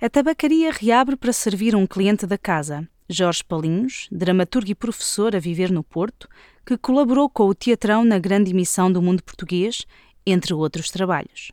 [0.00, 5.40] A tabacaria reabre para servir um cliente da casa, Jorge Palinhos, dramaturgo e professor a
[5.40, 6.28] viver no Porto,
[6.64, 9.84] que colaborou com o Teatrão na grande emissão do Mundo Português,
[10.24, 11.50] entre outros trabalhos.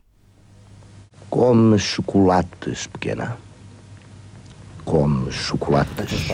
[1.28, 3.36] Come chocolates, pequena.
[4.86, 6.28] Come chocolates.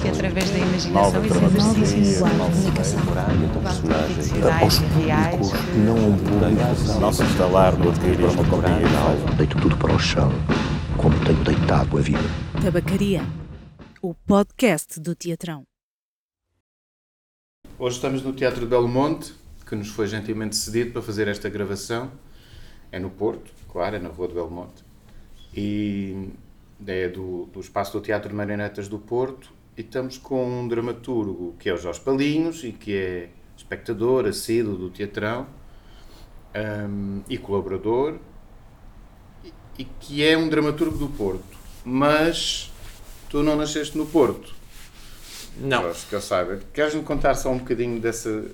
[0.00, 3.00] Que através da imaginação e das comunicação
[4.60, 4.80] aos.
[5.76, 7.00] Não um público.
[7.00, 8.88] Não se instalar no adquirir uma companhia
[9.36, 10.32] Deito tudo para o chão,
[10.96, 12.18] como tenho deitado a vida.
[12.60, 13.22] Tabacaria,
[14.02, 15.62] o podcast do Teatrão.
[17.78, 19.32] Hoje estamos no Teatro de Belo Monte,
[19.64, 22.10] que nos foi gentilmente cedido para fazer esta gravação.
[22.90, 24.84] É no Porto, claro, é na Rua de Belo Monte.
[25.56, 26.28] E
[26.86, 29.50] é do, do espaço do Teatro de Marionetas do Porto.
[29.76, 34.76] E estamos com um dramaturgo que é o Jorge Palinhos e que é espectador, assíduo
[34.76, 35.46] do Teatrão
[36.54, 38.18] um, e colaborador.
[39.42, 41.58] E, e que é um dramaturgo do Porto.
[41.84, 42.70] Mas
[43.30, 44.54] tu não nasceste no Porto.
[45.56, 45.82] Não.
[45.82, 46.60] Jorge, que eu saiba.
[46.72, 48.50] Queres-me contar só um bocadinho dessa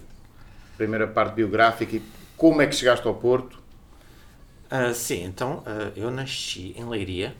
[0.76, 2.02] primeira parte biográfica e
[2.36, 3.57] como é que chegaste ao Porto?
[4.70, 7.34] Uh, sim, então uh, eu nasci em Leiria,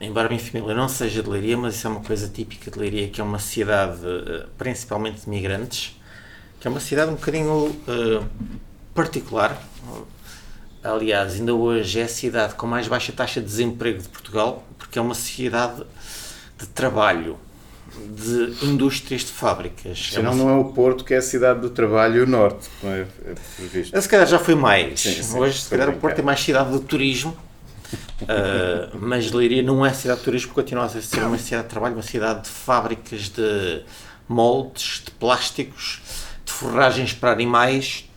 [0.00, 2.78] embora a minha família não seja de Leiria, mas isso é uma coisa típica de
[2.78, 6.00] Leiria, que é uma cidade uh, principalmente de migrantes,
[6.60, 7.76] que é uma cidade um bocadinho
[8.94, 9.60] particular.
[10.82, 14.98] Aliás, ainda hoje é a cidade com mais baixa taxa de desemprego de Portugal, porque
[14.98, 15.82] é uma cidade
[16.56, 17.36] de trabalho,
[18.16, 20.10] de indústrias de fábricas.
[20.12, 20.44] Senão é uma...
[20.44, 23.00] não é o Porto que é a cidade do trabalho e o Norte, não é,
[23.00, 24.00] é previsto.
[24.00, 25.00] Se calhar já foi mais.
[25.00, 27.36] Sim, sim, Hoje, se calhar, o Porto é mais cidade do turismo.
[28.22, 31.94] Uh, mas Leiria não é cidade de turismo, continua a ser uma cidade de trabalho,
[31.94, 33.82] uma cidade de fábricas de
[34.28, 36.00] moldes, de plásticos,
[36.44, 38.08] de forragens para animais,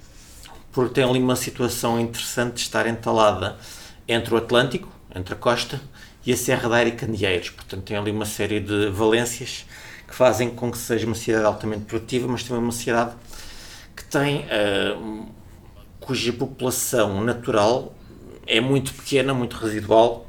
[0.71, 3.57] porque tem ali uma situação interessante de estar entalada
[4.07, 5.81] entre o Atlântico, entre a costa,
[6.27, 7.49] e a Serra da Aire e Candeeiros.
[7.51, 9.65] Portanto, tem ali uma série de valências
[10.05, 13.15] que fazem com que seja uma cidade altamente produtiva, mas também uma cidade
[13.95, 15.25] que tem, uh,
[16.01, 17.95] cuja população natural
[18.45, 20.27] é muito pequena, muito residual,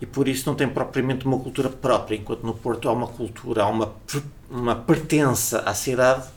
[0.00, 3.64] e por isso não tem propriamente uma cultura própria, enquanto no Porto há uma cultura,
[3.64, 3.92] há uma,
[4.48, 6.28] uma pertença à cidade,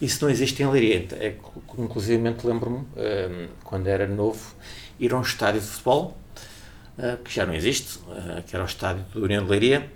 [0.00, 1.08] isso não existe em Leiria.
[1.12, 1.34] É,
[1.76, 4.54] inclusive lembro-me, uh, quando era novo,
[5.00, 6.16] ir a um estádio de futebol,
[7.24, 9.90] que já não existe, uh, que era o estádio do União de Leiria,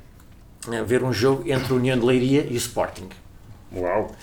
[0.66, 3.08] uh, ver um jogo entre a União de Leiria e o Sporting.
[3.72, 4.14] Uau!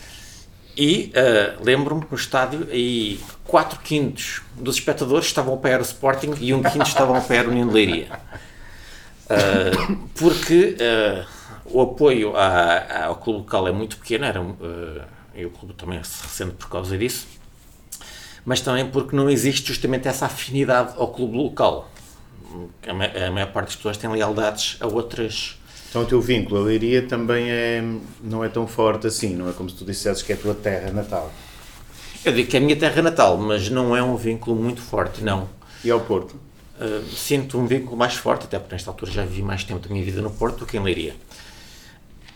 [0.77, 1.13] E
[1.61, 6.61] lembro-me no estádio, e 4 quintos dos espectadores estavam a apoiar o Sporting e um
[6.61, 8.19] quinto estavam a apoiar a União de Leiria.
[10.15, 10.75] porque
[11.63, 14.41] o apoio à, ao clube local é muito pequeno, era,
[15.33, 17.25] e o clube também se ressente por causa disso,
[18.43, 21.89] mas também porque não existe justamente essa afinidade ao clube local
[22.87, 25.57] a maior parte das pessoas tem lealdades a outras.
[25.89, 27.83] Então o teu vínculo a Leiria também é,
[28.21, 30.53] não é tão forte assim, não é como se tu dissesses que é a tua
[30.53, 31.31] terra natal.
[32.23, 35.23] Eu digo que é a minha terra natal, mas não é um vínculo muito forte,
[35.23, 35.47] não.
[35.83, 36.35] E ao Porto?
[36.77, 39.93] Uh, sinto um vínculo mais forte, até porque nesta altura já vivi mais tempo da
[39.93, 41.15] minha vida no Porto do que em Leiria.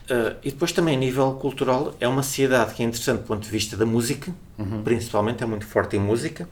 [0.09, 3.43] Uh, e depois também, a nível cultural, é uma cidade que é interessante do ponto
[3.43, 4.83] de vista da música, uhum.
[4.83, 6.47] principalmente, é muito forte em música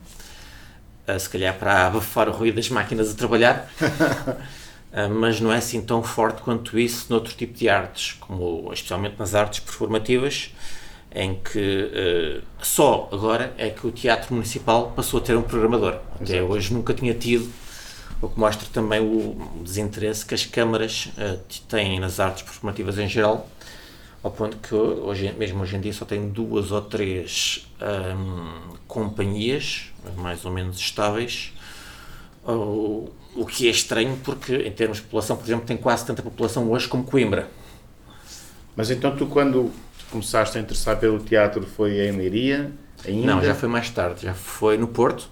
[1.07, 5.57] uh, se calhar para abafar o ruído das máquinas a trabalhar, uh, mas não é
[5.57, 10.53] assim tão forte quanto isso noutro tipo de artes, como especialmente nas artes performativas,
[11.13, 15.99] em que uh, só agora é que o Teatro Municipal passou a ter um programador.
[16.15, 16.51] Até Exato.
[16.51, 17.49] hoje nunca tinha tido,
[18.21, 21.09] o que mostra também o desinteresse que as câmaras
[21.69, 23.47] têm nas artes performativas em geral,
[24.27, 29.91] ao ponto que hoje, mesmo hoje em dia só tem duas ou três um, companhias
[30.17, 31.53] mais ou menos estáveis,
[32.43, 36.21] o, o que é estranho porque em termos de população, por exemplo, tem quase tanta
[36.21, 37.47] população hoje como Coimbra.
[38.75, 39.71] Mas então tu quando
[40.11, 42.71] começaste a interessar pelo teatro foi em Leiria?
[43.05, 43.27] Ainda?
[43.27, 45.29] Não, já foi mais tarde, já foi no Porto.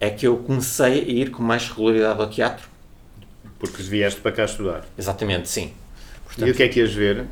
[0.00, 2.68] É que eu comecei a ir com mais regularidade ao teatro.
[3.58, 4.84] Porque vieste para cá estudar?
[4.98, 5.72] Exatamente, sim.
[6.24, 7.26] Portanto, e o que é que ias ver?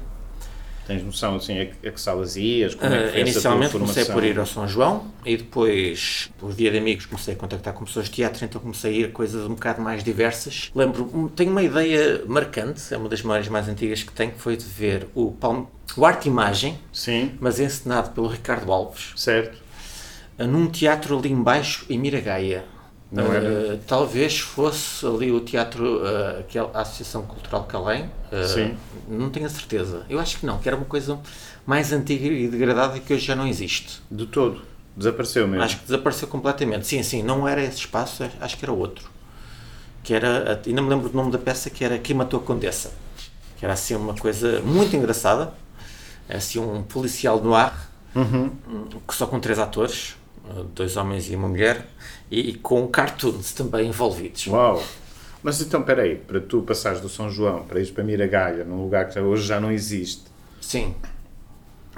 [0.91, 2.75] Tens noção assim, a, que salas ias?
[2.75, 6.69] Como é que uh, inicialmente comecei por ir ao São João e depois, por via
[6.69, 9.47] de amigos, comecei a contactar com pessoas de teatro, então comecei a ir a coisas
[9.47, 10.69] um bocado mais diversas.
[10.75, 14.57] Lembro, tenho uma ideia marcante, é uma das memórias mais antigas que tenho, que foi
[14.57, 17.35] de ver o, Palme, o Arte Imagem, Sim.
[17.39, 19.13] mas encenado pelo Ricardo Alves.
[19.15, 19.59] Certo.
[20.37, 22.65] Num teatro ali embaixo, em Miragaia.
[23.11, 28.05] Não uh, talvez fosse ali o teatro, uh, aquela Associação Cultural Calém.
[28.31, 28.77] Uh, Sim.
[29.09, 30.05] Não tenho a certeza.
[30.09, 31.19] Eu acho que não, que era uma coisa
[31.67, 34.01] mais antiga e degradada que hoje já não existe.
[34.11, 34.63] De todo?
[34.97, 35.63] Desapareceu mesmo.
[35.65, 36.87] Acho que desapareceu completamente.
[36.87, 39.11] Sim, sim, não era esse espaço, acho que era outro.
[40.03, 42.93] Que era, ainda me lembro do nome da peça, que era Quem Matou a Condessa.
[43.59, 45.53] Que era assim uma coisa muito engraçada.
[46.29, 48.51] Assim um policial no ar, Uhum.
[49.11, 50.17] só com três atores,
[50.75, 51.87] dois homens e uma mulher,
[52.31, 54.47] e com cartoons também envolvidos.
[54.47, 54.83] Uau!
[55.43, 59.09] Mas então, peraí, para tu passares do São João para ires para Miragalha, num lugar
[59.09, 60.25] que hoje já não existe,
[60.61, 60.95] Sim,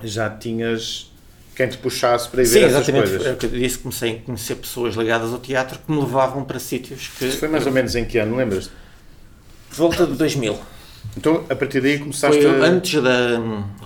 [0.03, 1.13] já tinhas
[1.55, 3.11] quem te puxasse para ir sim ver essas exatamente.
[3.11, 3.39] coisas.
[3.39, 7.09] Que eu disse, comecei a conhecer pessoas ligadas ao teatro que me levavam para sítios
[7.09, 7.27] que.
[7.27, 8.71] Isso foi mais ou menos em que ano, lembras?
[9.71, 10.59] Volta de 2000.
[11.17, 12.65] Então, a partir daí começaste Foi a...
[12.65, 13.11] antes, da,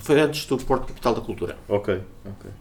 [0.01, 1.57] foi antes do Porto Capital da Cultura.
[1.67, 2.51] Ok, ok.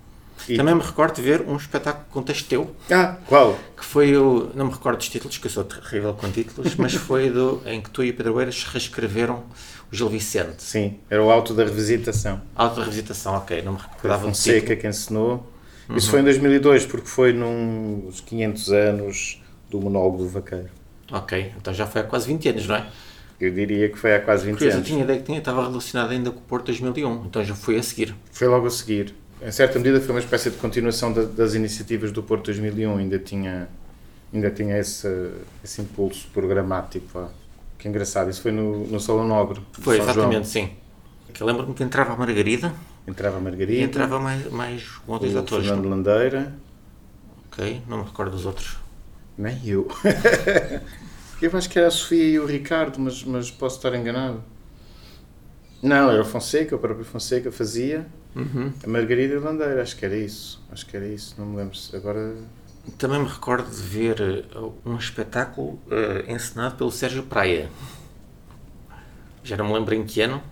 [0.49, 3.59] E- Também me recordo de ver um espetáculo com texto teu, Ah, qual?
[3.77, 4.51] que foi o.
[4.55, 7.81] Não me recordo dos títulos, que eu sou terrível com títulos, mas foi do, em
[7.81, 9.43] que tu e o Pedro Eiras reescreveram
[9.93, 10.63] o Gil Vicente.
[10.63, 12.41] Sim, era o Alto da Revisitação.
[12.55, 14.81] Alta revisitação, ok, não me recordava do Fonseca título.
[14.81, 15.53] que ensinou.
[15.89, 15.97] Uhum.
[15.97, 20.69] Isso foi em 2002, porque foi nos 500 anos do monólogo do vaqueiro.
[21.13, 22.87] Ok, então já foi há quase 20 anos, não é?
[23.41, 24.89] Eu diria que foi há quase 20 Curioso, eu anos.
[24.89, 27.83] tinha ideia que tinha, estava relacionado ainda com o Porto 2001, então já foi a
[27.83, 28.15] seguir.
[28.33, 29.15] Foi logo a seguir.
[29.43, 32.97] Em certa medida foi uma espécie de continuação da- das iniciativas do Porto 2001.
[32.99, 33.69] Ainda tinha,
[34.33, 35.09] ainda tinha esse,
[35.63, 37.07] esse impulso programático.
[37.13, 37.29] Pá.
[37.79, 38.31] Que engraçado.
[38.31, 39.61] Isso foi no, no Salão Nobre.
[39.73, 40.71] Foi, São exatamente, sim.
[41.33, 42.97] Que lembro-me que entrava a Margarida João.
[43.07, 45.67] Entrava a e Margarida, entrava mais, mais um ou dois atores.
[45.67, 46.55] Fernando Landeira.
[47.53, 48.79] Ok, não me recordo dos outros.
[49.39, 49.87] Nem eu.
[51.41, 54.43] eu acho que era a Sofia e o Ricardo, mas, mas posso estar enganado.
[55.83, 58.07] Não, era o Fonseca, o próprio Fonseca fazia.
[58.37, 58.71] Uhum.
[58.85, 60.63] A Margarida e o Landeira, acho que era isso.
[60.71, 61.77] Acho que era isso, não me lembro.
[61.77, 62.35] se Agora.
[62.99, 64.45] Também me recordo de ver eh,
[64.85, 67.69] um espetáculo eh, encenado pelo Sérgio Praia.
[69.43, 70.43] Já não me lembro em que ano,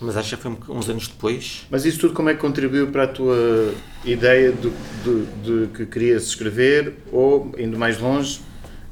[0.00, 1.66] mas acho que foi uns anos depois.
[1.70, 3.74] Mas isso tudo como é que contribuiu para a tua
[4.04, 8.40] ideia de, que querias escrever ou, indo mais longe,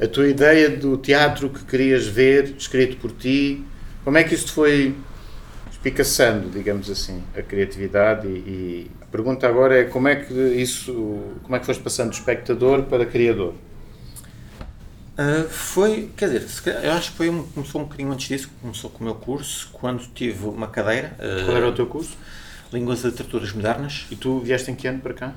[0.00, 3.64] a tua ideia do teatro que querias ver, escrito por ti?
[4.02, 4.94] Como é que isso foi
[5.84, 8.26] espicaçando, digamos assim, a criatividade?
[8.26, 10.92] E, e a pergunta agora é como é que isso,
[11.42, 13.54] como é que foste passando de espectador para criador?
[15.16, 19.00] Ah, foi, quer dizer, eu acho que foi começou um bocadinho antes disso, começou com
[19.00, 22.16] o meu curso, quando tive uma cadeira, ah, Qual era o teu curso?
[22.72, 24.06] Línguas e Literaturas Modernas.
[24.10, 25.34] E tu vieste em que ano para cá?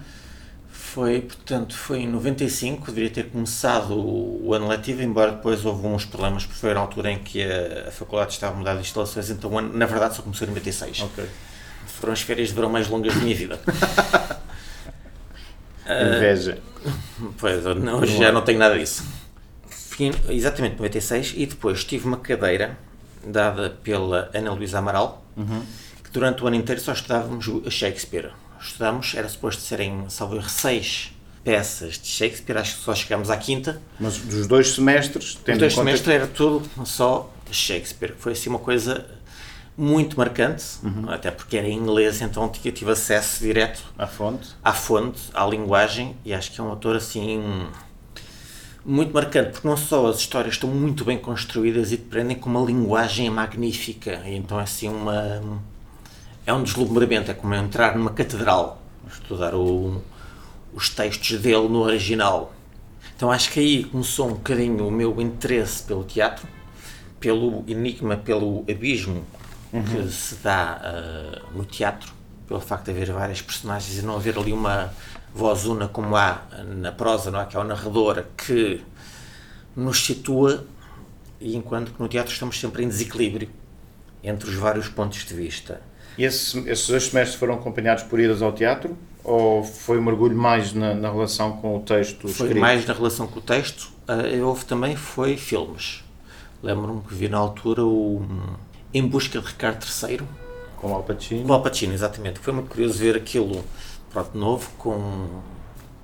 [0.98, 5.86] Foi, portanto, foi em 95, deveria ter começado o, o ano letivo, embora depois houve
[5.86, 8.82] uns problemas, porque foi na altura em que a, a faculdade estava a mudar de
[8.82, 11.02] instalações, então na verdade só começou em 96.
[11.02, 11.24] Ok.
[11.86, 13.60] Foram as férias de verão mais longas da minha vida.
[16.18, 16.58] Inveja.
[17.38, 19.04] Pois, eu não, hoje já não tenho nada disso.
[19.70, 22.76] Fui em- exatamente 96 e depois tive uma cadeira
[23.24, 25.24] dada pela Ana Luísa Amaral,
[26.04, 28.32] que durante o ano inteiro só estudávamos Shakespeare.
[28.68, 31.12] Estudámos, era suposto serem, salvo erro, seis
[31.44, 33.82] peças de Shakespeare, acho que só chegámos à quinta.
[34.00, 38.14] Mas dos dois semestres, tendo Os dois semestres era tudo só Shakespeare.
[38.20, 39.06] Foi assim uma coisa
[39.78, 40.66] muito marcante,
[41.08, 45.46] até porque era em inglês, então tinha- tive acesso direto à fonte, à fonte, à
[45.46, 47.40] linguagem, e acho que é um autor assim
[48.84, 52.58] muito marcante, porque não só as histórias estão muito bem construídas e te prendem, como
[52.62, 54.22] a linguagem é magnífica.
[54.26, 55.62] E então é assim uma.
[56.48, 60.02] É um deslumbramento, é como entrar numa catedral, estudar o-
[60.74, 62.54] os textos dele no original.
[63.16, 66.48] Então acho que aí começou um bocadinho o meu interesse pelo teatro,
[67.20, 69.26] pelo enigma, pelo abismo
[69.72, 72.14] que se dá ah, no teatro,
[72.48, 74.94] pelo facto de haver várias personagens e não haver ali uma
[75.36, 77.46] voz una como há na prosa, não é?
[77.46, 78.82] Que é o narrador que
[79.76, 80.66] nos situa
[81.42, 83.50] e enquanto que no teatro estamos sempre em desequilíbrio
[84.24, 85.82] entre os vários pontos de vista.
[86.18, 88.98] E esse- esses dois semestres foram acompanhados por idas ao teatro?
[89.24, 92.60] Ou foi um mergulho mais na, na relação com o texto Foi escrito?
[92.62, 93.90] mais na relação com o texto.
[94.08, 96.04] Uh, houve também foi filmes.
[96.64, 98.26] Lembro-me que vi na altura o
[98.94, 100.22] Em Busca de Ricardo III,
[100.78, 101.44] Com Al Pacino?
[101.44, 102.40] com o Al Pacino, exatamente.
[102.40, 103.64] Foi muito curioso ver aquilo,
[104.12, 105.28] pronto, novo, com...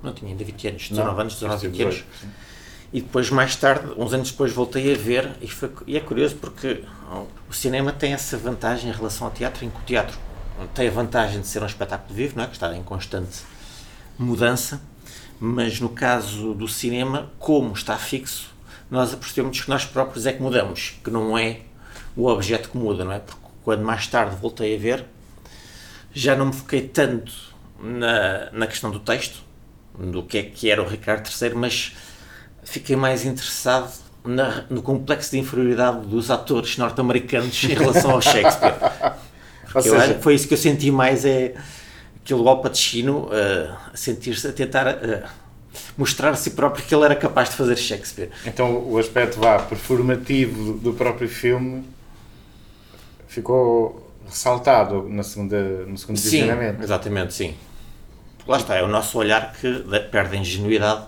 [0.02, 1.94] não tinha ainda 20 anos, 19 anos, 19, 20 anos.
[1.94, 2.28] 18, sim.
[2.94, 6.36] E depois, mais tarde, uns anos depois, voltei a ver e, foi, e é curioso
[6.36, 6.84] porque
[7.50, 10.16] o cinema tem essa vantagem em relação ao teatro, em que o teatro
[10.76, 12.46] tem a vantagem de ser um espetáculo vivo, não é?
[12.46, 13.40] que está em constante
[14.16, 14.80] mudança,
[15.40, 18.54] mas no caso do cinema, como está fixo,
[18.88, 21.62] nós apercebemos que nós próprios é que mudamos, que não é
[22.16, 23.18] o objeto que muda, não é?
[23.18, 25.04] Porque quando mais tarde voltei a ver,
[26.12, 27.32] já não me foquei tanto
[27.82, 29.42] na, na questão do texto,
[29.98, 31.92] do que é que era o Ricardo III, mas
[32.64, 33.90] fiquei mais interessado
[34.24, 38.74] na- no complexo de inferioridade dos atores norte-americanos em relação ao Shakespeare.
[39.74, 41.54] Ou Que eu acho seja, que foi isso que eu senti mais, é
[42.24, 45.22] aquele Al Pacino uh, a sentir-se, a tentar uh,
[45.98, 48.30] mostrar a si próprio que ele era capaz de fazer Shakespeare.
[48.46, 51.84] Então o aspecto vá performativo do próprio filme
[53.26, 56.28] ficou ressaltado na segunda, no segundo sim.
[56.82, 57.54] Exatamente, sim.
[58.46, 61.06] Lá está, é o nosso olhar que perde a ingenuidade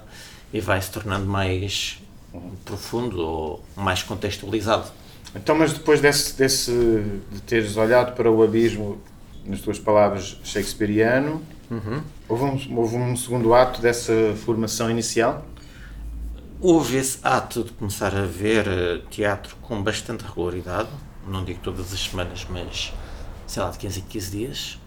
[0.57, 1.99] e vai se tornando mais
[2.65, 4.91] profundo ou mais contextualizado.
[5.35, 6.73] Então, mas depois desse, desse
[7.31, 8.99] de teres olhado para o abismo,
[9.45, 12.03] nas tuas palavras, shakespeariano, uhum.
[12.29, 15.47] houve, um, houve um segundo ato dessa formação inicial?
[16.59, 20.89] Houve esse ato de começar a ver eh, teatro com bastante regularidade,
[21.29, 22.95] não digo todas as semanas, mas
[23.47, 24.79] sei lá, de 15 em 15 dias.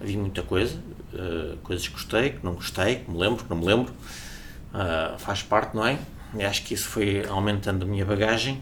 [0.00, 0.78] Havia muita coisa,
[1.14, 3.92] uh, coisas que gostei, que não gostei, que me lembro, que não me lembro.
[4.76, 5.98] Uh, faz parte, não é?
[6.34, 8.60] E acho que isso foi aumentando a minha bagagem.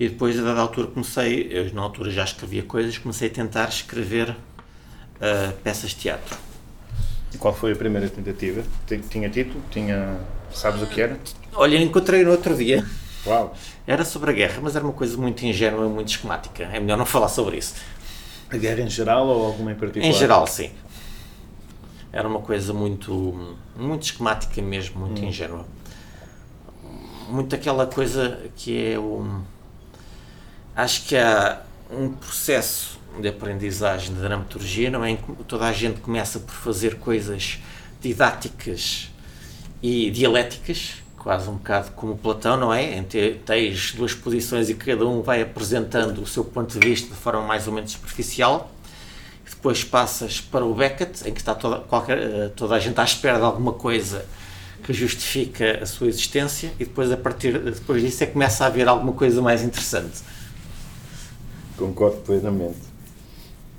[0.00, 3.68] E depois, a dada altura, comecei, eu na altura já escrevia coisas, comecei a tentar
[3.68, 6.38] escrever uh, peças de teatro.
[7.34, 8.62] E qual foi a primeira tentativa?
[9.10, 9.62] Tinha título?
[9.70, 10.18] Tinha.
[10.50, 11.18] Sabes o que era?
[11.54, 12.86] Olha, encontrei no outro dia.
[13.26, 13.54] Uau!
[13.86, 16.64] Era sobre a guerra, mas era uma coisa muito ingênua, muito esquemática.
[16.64, 17.74] É melhor não falar sobre isso.
[18.48, 20.08] A guerra em geral ou alguma em particular?
[20.08, 20.70] Em geral, sim.
[22.12, 25.26] Era uma coisa muito, muito esquemática mesmo, muito hum.
[25.26, 25.66] ingênua.
[27.28, 29.42] Muito aquela coisa que é um.
[30.74, 35.10] Acho que há um processo de aprendizagem de dramaturgia, não é?
[35.10, 37.58] Em que toda a gente começa por fazer coisas
[38.00, 39.10] didáticas
[39.82, 42.96] e dialéticas, quase um bocado como Platão, não é?
[42.96, 47.08] Em ter, tens duas posições e cada um vai apresentando o seu ponto de vista
[47.08, 48.70] de forma mais ou menos superficial.
[49.66, 53.02] Depois passas para o Beckett, em que está toda, qualquer, eh, toda a gente à
[53.02, 54.24] espera de alguma coisa
[54.84, 58.68] que justifica a sua existência, e depois, a partir depois disso, é que começa a
[58.68, 60.22] haver alguma coisa mais interessante.
[61.76, 62.78] Concordo plenamente.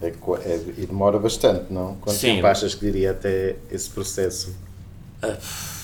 [0.01, 1.96] É, é, e demora bastante, não?
[2.01, 2.36] Quanto Sim.
[2.36, 4.58] tempo achas que diria até esse processo?
[5.24, 5.38] Uh,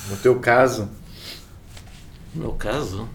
[0.10, 0.90] no teu caso?
[2.36, 3.08] No meu caso,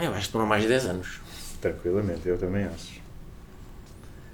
[0.00, 1.20] eu acho que demora mais de 10 anos.
[1.60, 3.07] Tranquilamente, eu também acho.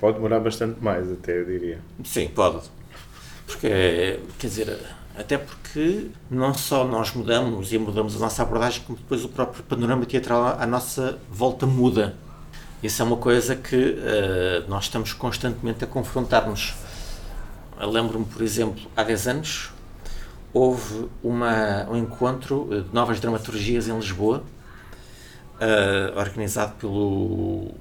[0.05, 1.79] Pode demorar bastante mais, até eu diria.
[2.05, 2.61] Sim, pode.
[3.47, 4.79] Porque, quer dizer,
[5.17, 9.65] até porque não só nós mudamos e mudamos a nossa abordagem, como depois o próprio
[9.65, 12.15] panorama teatral à nossa volta muda.
[12.83, 16.75] Isso é uma coisa que uh, nós estamos constantemente a confrontar-nos.
[17.81, 19.71] Lembro-me, por exemplo, há 10 anos,
[20.53, 24.45] houve uma, um encontro de novas dramaturgias em Lisboa,
[25.55, 27.73] uh, organizado pelo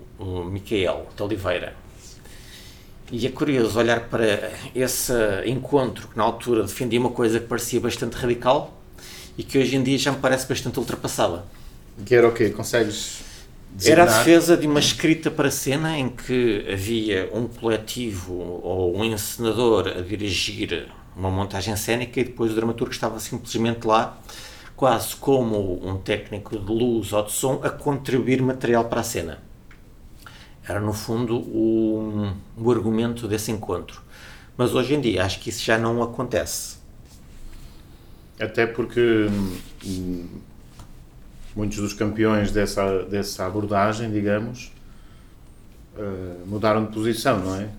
[0.50, 1.83] Micael de Oliveira.
[3.15, 5.13] E é curioso olhar para esse
[5.46, 8.75] encontro que na altura defendia uma coisa que parecia bastante radical
[9.38, 11.46] e que hoje em dia já me parece bastante ultrapassada.
[12.03, 12.50] Que era o quê?
[12.50, 13.22] Consegues
[13.75, 14.08] Designar.
[14.08, 19.05] Era a defesa de uma escrita para cena em que havia um coletivo ou um
[19.05, 24.20] encenador a dirigir uma montagem cénica e depois o dramaturgo estava simplesmente lá,
[24.75, 29.53] quase como um técnico de luz ou de som, a contribuir material para a cena.
[30.67, 34.01] Era, no fundo, o, o argumento desse encontro.
[34.55, 36.77] Mas hoje em dia acho que isso já não acontece.
[38.39, 39.27] Até porque
[39.86, 40.27] hum,
[41.55, 44.72] muitos dos campeões dessa, dessa abordagem, digamos,
[45.96, 47.70] uh, mudaram de posição, não é?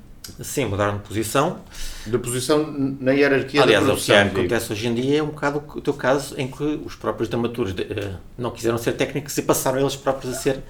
[0.40, 1.60] Sim, mudaram de posição.
[2.06, 2.66] De posição
[2.98, 4.14] na hierarquia Aliás, da produção.
[4.14, 6.62] Aliás, o que acontece hoje em dia é um bocado o teu caso em que
[6.84, 10.60] os próprios dramaturgos uh, não quiseram ser técnicos e passaram eles próprios a ser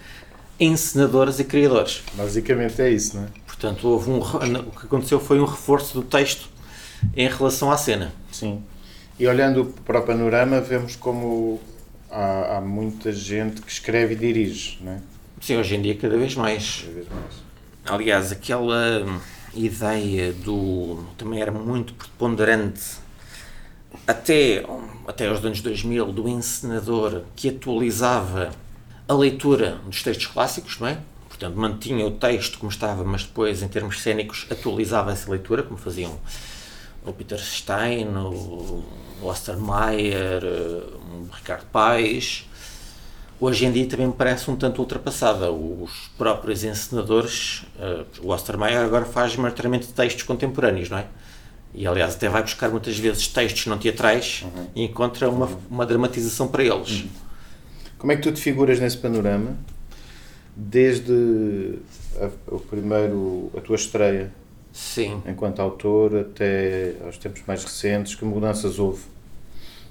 [0.58, 2.02] encenadores e criadores.
[2.14, 3.28] Basicamente é isso, não é?
[3.46, 6.48] Portanto, houve um, o que aconteceu foi um reforço do texto
[7.16, 8.12] em relação à cena.
[8.30, 8.62] Sim.
[9.18, 11.60] E olhando para o panorama, vemos como
[12.10, 15.00] há, há muita gente que escreve e dirige, não é?
[15.40, 16.82] Sim, hoje em dia cada vez mais.
[16.82, 17.34] Cada vez mais.
[17.86, 19.20] Aliás, aquela
[19.54, 21.04] ideia do.
[21.16, 22.82] também era muito preponderante
[24.06, 24.64] até,
[25.06, 28.50] até aos anos 2000 do encenador que atualizava
[29.08, 30.98] a leitura dos textos clássicos, não é?
[31.28, 35.76] Portanto, mantinha o texto como estava, mas depois, em termos cênicos, atualizava essa leitura, como
[35.76, 36.18] faziam
[37.04, 38.82] o Peter Stein, o
[39.22, 42.48] Ostermeyer, o Ricardo Paes.
[43.40, 45.50] Hoje em dia também me parece um tanto ultrapassada.
[45.50, 51.06] Os próprios encenadores, uh, o Ostermeyer agora faz maioritariamente textos contemporâneos, não é?
[51.74, 54.68] E aliás, até vai buscar muitas vezes textos não teatrais uhum.
[54.76, 57.00] e encontra uma, uma dramatização para eles.
[57.00, 57.08] Uhum.
[58.04, 59.56] Como é que tu te figuras nesse panorama?
[60.54, 61.78] Desde
[62.20, 64.30] a, o primeiro, a tua estreia
[64.70, 65.22] Sim.
[65.26, 69.00] enquanto autor até aos tempos mais recentes, que mudanças houve?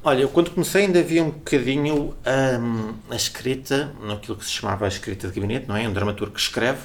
[0.04, 2.14] Olha, eu quando comecei ainda havia um bocadinho
[2.62, 5.90] um, a escrita, naquilo que se chamava a escrita de gabinete, não é?
[5.90, 6.82] Um dramaturgo que escreve,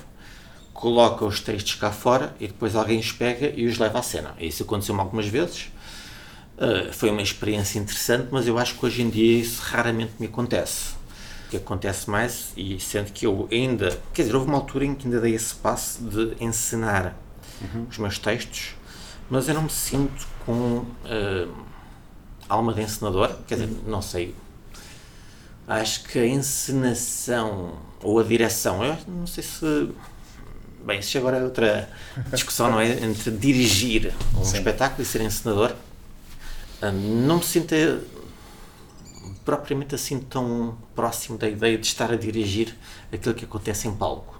[0.72, 4.34] coloca os textos cá fora e depois alguém os pega e os leva à cena.
[4.40, 5.70] Isso aconteceu-me algumas vezes.
[6.56, 10.24] Uh, foi uma experiência interessante, mas eu acho que hoje em dia isso raramente me
[10.24, 10.96] acontece.
[11.50, 13.98] Que acontece mais, e sendo que eu ainda.
[14.12, 17.14] Quer dizer, houve uma altura em que ainda dei esse passo de encenar
[17.62, 17.86] uhum.
[17.90, 18.74] os meus textos,
[19.30, 21.54] mas eu não me sinto com uh,
[22.48, 23.34] alma de encenador.
[23.46, 24.34] Quer dizer, não sei.
[25.66, 29.90] Acho que a encenação ou a direção, eu não sei se
[30.88, 31.88] Bem, isso agora é outra
[32.32, 33.04] discussão, não é?
[33.04, 34.56] Entre dirigir um Sim.
[34.56, 35.74] espetáculo e ser encenador.
[36.82, 37.98] Hum, não me sinto eh,
[39.48, 42.76] propriamente assim tão próximo da ideia de estar a dirigir
[43.10, 44.38] aquilo que acontece em palco.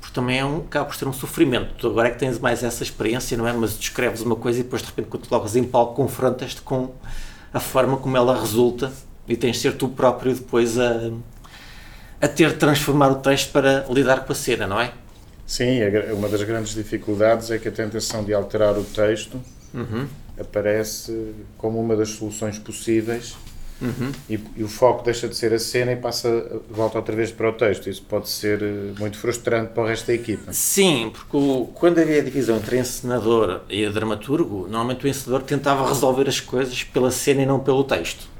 [0.00, 1.74] Porque também é um, acaba por ser um sofrimento.
[1.76, 3.52] Tu agora é que tens mais essa experiência, não é?
[3.52, 6.92] Mas descreves uma coisa e depois de repente quando te colocas em palco confrontas-te com
[7.52, 8.92] a forma como ela resulta
[9.26, 11.10] e tens de ser tu próprio depois a,
[12.20, 14.92] a ter de transformar o texto para lidar com a cena, não é?
[15.44, 15.80] Sim,
[16.16, 19.40] uma das grandes dificuldades é que a tentação de alterar o texto
[19.74, 20.06] uhum.
[20.38, 23.36] aparece como uma das soluções possíveis
[23.82, 24.12] uhum.
[24.28, 27.48] e, e, o foco deixa de ser a cena e passa, volta outra vez para
[27.48, 27.90] o texto.
[27.90, 30.52] Isso pode ser eh, muito frustrante para o resto da equipa.
[30.52, 35.86] Sim, porque o, quando havia a divisão entre encenador e dramaturgo, normalmente o encenador tentava
[35.86, 38.32] resolver as coisas pela cena e não pelo texto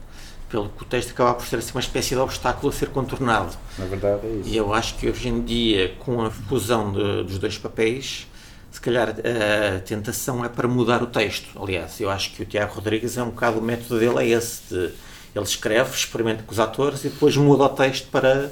[0.53, 3.57] pelo que o texto acaba por ser assim, uma espécie de obstáculo a ser contornado.
[3.79, 4.49] Na verdade é isso.
[4.51, 8.27] E eu acho que hoje em dia, com a fusão de, dos dois papéis,
[8.71, 11.49] se calhar a tentação é para mudar o texto.
[11.63, 14.63] Aliás, eu acho que o Tiago Rodrigues é um bocado o método dele é esse,
[14.69, 14.93] de,
[15.35, 18.51] ele escreve, experimenta com os atores e depois muda o texto para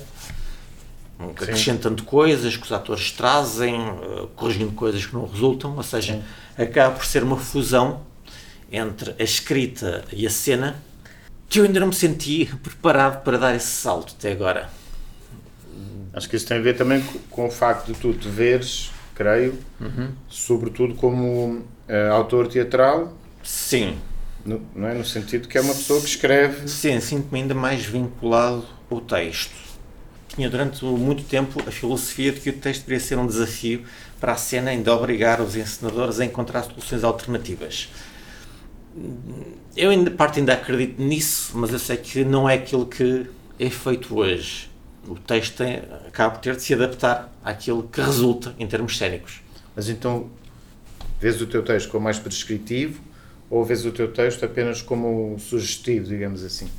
[1.28, 2.06] acrescentando Sim.
[2.06, 6.22] coisas que os atores trazem, eh, corrigindo coisas que não resultam, ou seja, Sim.
[6.62, 8.00] acaba por ser uma fusão
[8.72, 10.82] entre a escrita e a cena
[11.49, 14.70] que eu ainda não me senti preparado para dar esse salto até agora.
[16.12, 19.58] Acho que isso tem a ver também com o facto de tu te veres, creio,
[19.80, 20.10] uhum.
[20.28, 21.58] sobretudo como
[21.88, 23.14] uh, autor teatral.
[23.42, 23.96] Sim.
[24.44, 24.94] No, não é?
[24.94, 26.68] no sentido que é uma pessoa que escreve.
[26.68, 29.54] Sim, sinto-me ainda mais vinculado ao texto.
[30.28, 33.85] Tinha durante muito tempo a filosofia de que o texto deveria ser um desafio
[34.20, 37.88] para a cena, ainda obrigar os encenadores a encontrar soluções alternativas
[39.76, 43.26] eu ainda parte ainda acredito nisso, mas eu sei que não é aquilo que
[43.59, 44.68] é feito hoje.
[45.07, 45.76] O texto tem,
[46.07, 49.40] acaba por ter de se adaptar àquilo que resulta em termos cénicos.
[49.74, 50.29] Mas então,
[51.20, 53.00] vês o teu texto como mais prescritivo
[53.50, 56.70] ou vês o teu texto apenas como sugestivo, digamos assim?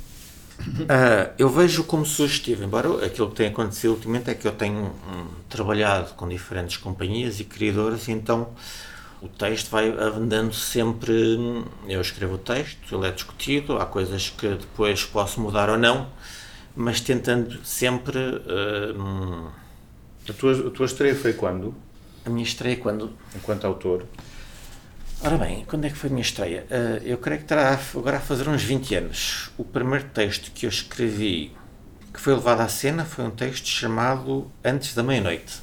[0.58, 4.86] Uh, eu vejo como sugestivo, embora aquilo que tem acontecido ultimamente é que eu tenho
[4.86, 8.48] um, trabalhado com diferentes companhias e criadores, e então
[9.20, 11.12] o texto vai andando sempre.
[11.88, 16.08] Eu escrevo o texto, ele é discutido, há coisas que depois posso mudar ou não,
[16.74, 18.18] mas tentando sempre.
[18.18, 19.48] Uh,
[20.28, 21.74] a, tua, a tua estreia foi quando?
[22.24, 23.10] A minha estreia quando?
[23.34, 24.06] Enquanto autor?
[25.24, 26.66] Ora bem, quando é que foi a minha estreia?
[26.70, 29.50] Uh, eu creio que terá agora a fazer uns 20 anos.
[29.56, 31.52] O primeiro texto que eu escrevi
[32.12, 35.62] que foi levado à cena foi um texto chamado Antes da Meia-Noite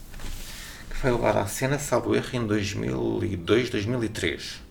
[0.99, 4.61] foi levado à cena, salvo erro, em 2002, 2003.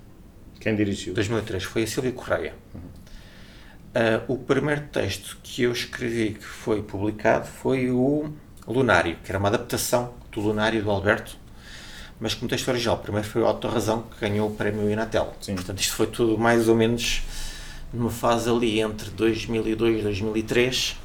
[0.61, 1.15] Quem dirigiu?
[1.15, 2.55] 2003, foi a Silvia Correia.
[2.75, 2.81] Uhum.
[4.31, 8.31] Uh, o primeiro texto que eu escrevi que foi publicado foi o
[8.67, 11.39] Lunário, que era uma adaptação do Lunário do Alberto,
[12.21, 12.99] mas como texto original.
[12.99, 15.33] Primeiro foi o Auto Razão, que ganhou o prémio Inatel.
[15.41, 15.55] Sim.
[15.55, 17.23] Portanto, isto foi tudo mais ou menos
[17.93, 20.97] numa fase ali entre 2002 e 2003,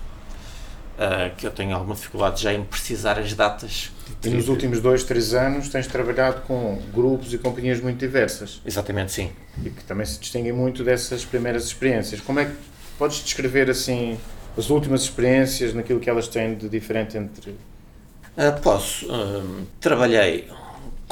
[0.95, 3.91] uh, que eu tenho alguma dificuldade já em precisar as datas
[4.25, 8.61] e nos últimos dois, três anos tens trabalhado com grupos e companhias muito diversas.
[8.65, 9.31] Exatamente, sim.
[9.63, 12.21] E que também se distinguem muito dessas primeiras experiências.
[12.21, 12.53] Como é que
[12.97, 14.17] podes descrever assim
[14.57, 17.51] as últimas experiências naquilo que elas têm de diferente entre.
[17.51, 19.05] Uh, posso.
[19.07, 20.49] Uh, trabalhei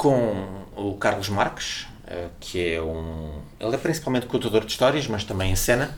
[0.02, 3.40] com o Carlos Marques, uh, que é um.
[3.60, 5.96] Ele é principalmente contador de histórias, mas também em cena.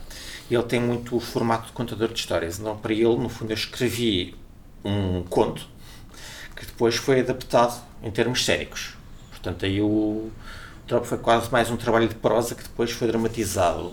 [0.49, 2.59] Ele tem muito o formato de contador de histórias.
[2.59, 4.35] Então, para ele, no fundo, eu escrevi
[4.83, 5.67] um conto
[6.55, 8.93] que depois foi adaptado em termos cénicos.
[9.31, 13.91] Portanto, aí o, o foi quase mais um trabalho de prosa que depois foi dramatizado.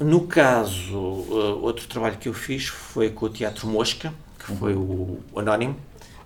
[0.00, 4.74] No caso, uh, outro trabalho que eu fiz foi com o Teatro Mosca, que foi
[4.74, 5.76] o Anónimo,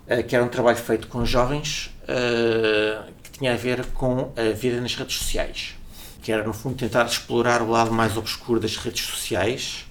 [0.09, 4.53] uh, que era um trabalho feito com jovens uh, que tinha a ver com a
[4.55, 5.75] vida nas redes sociais.
[6.23, 9.87] Que era, no fundo, tentar explorar o lado mais obscuro das redes sociais,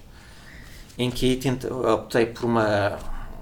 [0.98, 2.98] em que aí optei por uma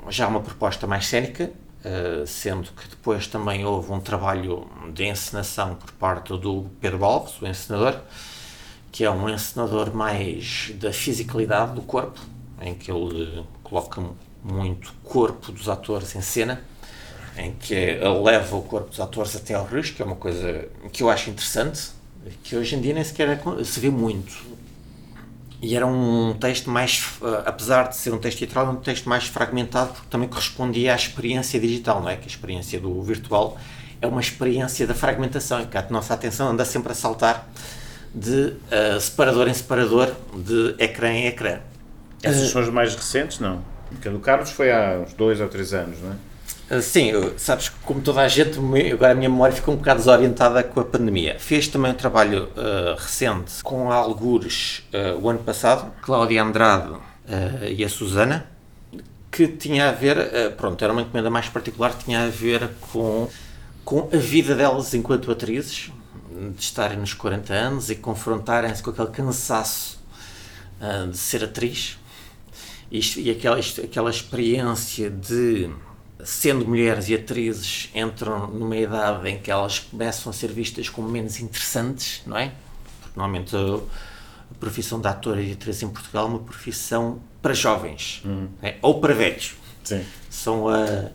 [0.09, 1.51] já uma proposta mais cénica,
[1.85, 7.39] Uh, sendo que depois também houve um trabalho de encenação por parte do Pedro Alves,
[7.43, 8.01] o encenador,
[8.91, 12.19] que é um encenador mais da fisicalidade do corpo,
[12.63, 14.03] em que ele coloca
[14.43, 16.65] muito corpo dos atores em cena,
[17.37, 21.03] em que leva o corpo dos atores até ao risco, que é uma coisa que
[21.03, 21.91] eu acho interessante,
[22.43, 24.55] que hoje em dia nem sequer é se vê muito.
[25.61, 29.25] E era um texto mais, eh, apesar de ser um texto teatral, um texto mais
[29.25, 32.17] fragmentado, porque também correspondia à experiência digital, não é?
[32.17, 33.57] Que a experiência do virtual
[34.01, 37.49] é uma experiência da fragmentação, em que a nossa atenção anda sempre a saltar
[38.15, 41.61] de uh, separador em separador, de ecrã em ecrã.
[42.23, 43.63] Essas são as mais recentes, não?
[43.89, 46.17] Porque a do Carlos foi há uns dois ou três anos, não é?
[46.71, 48.59] Ah, sim, sabes, como toda a gente,
[48.93, 51.39] agora a minha memória ficou um bocado desorientada com a pandemia.
[51.39, 56.91] Fez também um trabalho uh, recente com a Algures uh, o ano passado, Cláudia Andrade
[56.93, 57.01] uh,
[57.69, 58.47] e a Susana,
[59.31, 60.17] que tinha a ver,
[60.57, 63.29] pronto, era uma encomenda mais particular, tinha a ver com,
[63.85, 65.91] com a vida delas enquanto atrizes,
[66.57, 69.99] de estarem nos 40 anos e confrontarem-se com aquele cansaço
[71.11, 71.99] de ser atriz.
[72.93, 75.69] Isto, e aquela, isto, aquela experiência de
[76.25, 81.09] sendo mulheres e atrizes, entram numa idade em que elas começam a ser vistas como
[81.09, 82.53] menos interessantes, não é?
[83.01, 83.81] Porque normalmente a,
[84.59, 88.49] profissão de ator e atriz em Portugal é uma profissão para jovens, hum.
[88.63, 88.77] é?
[88.81, 89.55] ou para velhos.
[89.83, 90.03] Sim.
[90.31, 91.11] São a.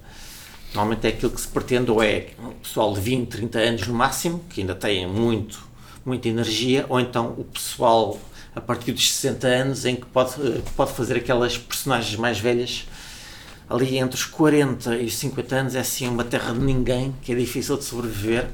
[0.73, 3.93] Normalmente é aquilo que se pretende, ou é um pessoal de 20, 30 anos no
[3.95, 5.67] máximo, que ainda têm muito,
[6.05, 8.19] muita energia, ou então o pessoal
[8.55, 10.35] a partir dos 60 anos, em que pode,
[10.75, 12.85] pode fazer aquelas personagens mais velhas
[13.69, 17.31] ali entre os 40 e os 50 anos é assim uma terra de ninguém que
[17.31, 18.47] é difícil de sobreviver.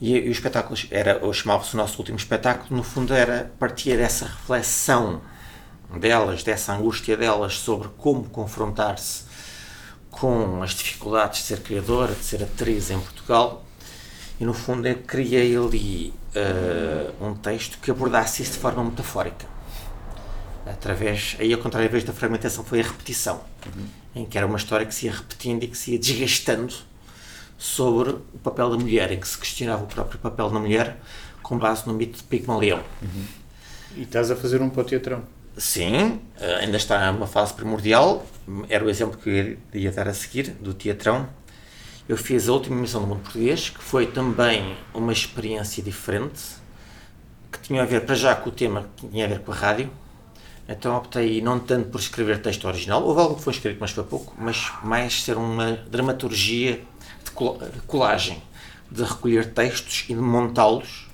[0.00, 4.26] E, e o espetáculo era, chamava-se o nosso último espetáculo, no fundo era partir dessa
[4.26, 5.20] reflexão
[5.98, 9.24] delas, dessa angústia delas sobre como confrontar-se
[10.10, 13.64] com as dificuldades de ser criadora, de ser atriz em Portugal.
[14.38, 19.54] E no fundo eu criei ali uh, um texto que abordasse isso de forma metafórica
[20.66, 23.86] através, aí ao contrário, vez da fragmentação foi a repetição, uhum.
[24.14, 26.74] em que era uma história que se ia repetindo e que se ia desgastando
[27.58, 30.98] sobre o papel da mulher, em que se questionava o próprio papel da mulher
[31.42, 32.82] com base no mito de Pigmalião.
[33.02, 33.24] Uhum.
[33.96, 35.22] E estás a fazer um para o teatrão?
[35.56, 38.26] Sim, eh, ainda está numa fase primordial,
[38.68, 41.28] era o exemplo que eu ia dar a seguir, do teatrão.
[42.08, 46.42] Eu fiz a última emissão do Mundo Português, que foi também uma experiência diferente,
[47.52, 49.54] que tinha a ver, para já, com o tema que tinha a ver com a
[49.54, 49.90] rádio,
[50.68, 54.04] então optei não tanto por escrever texto original, houve algo que foi escrito, mas foi
[54.04, 56.80] pouco, mas mais ser uma dramaturgia
[57.24, 57.30] de
[57.86, 58.42] colagem,
[58.90, 61.08] de recolher textos e de montá-los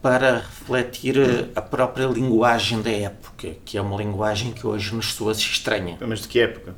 [0.00, 1.16] para refletir
[1.56, 5.96] a própria linguagem da época, que é uma linguagem que hoje nos soa estranha.
[6.00, 6.74] Mas de que época?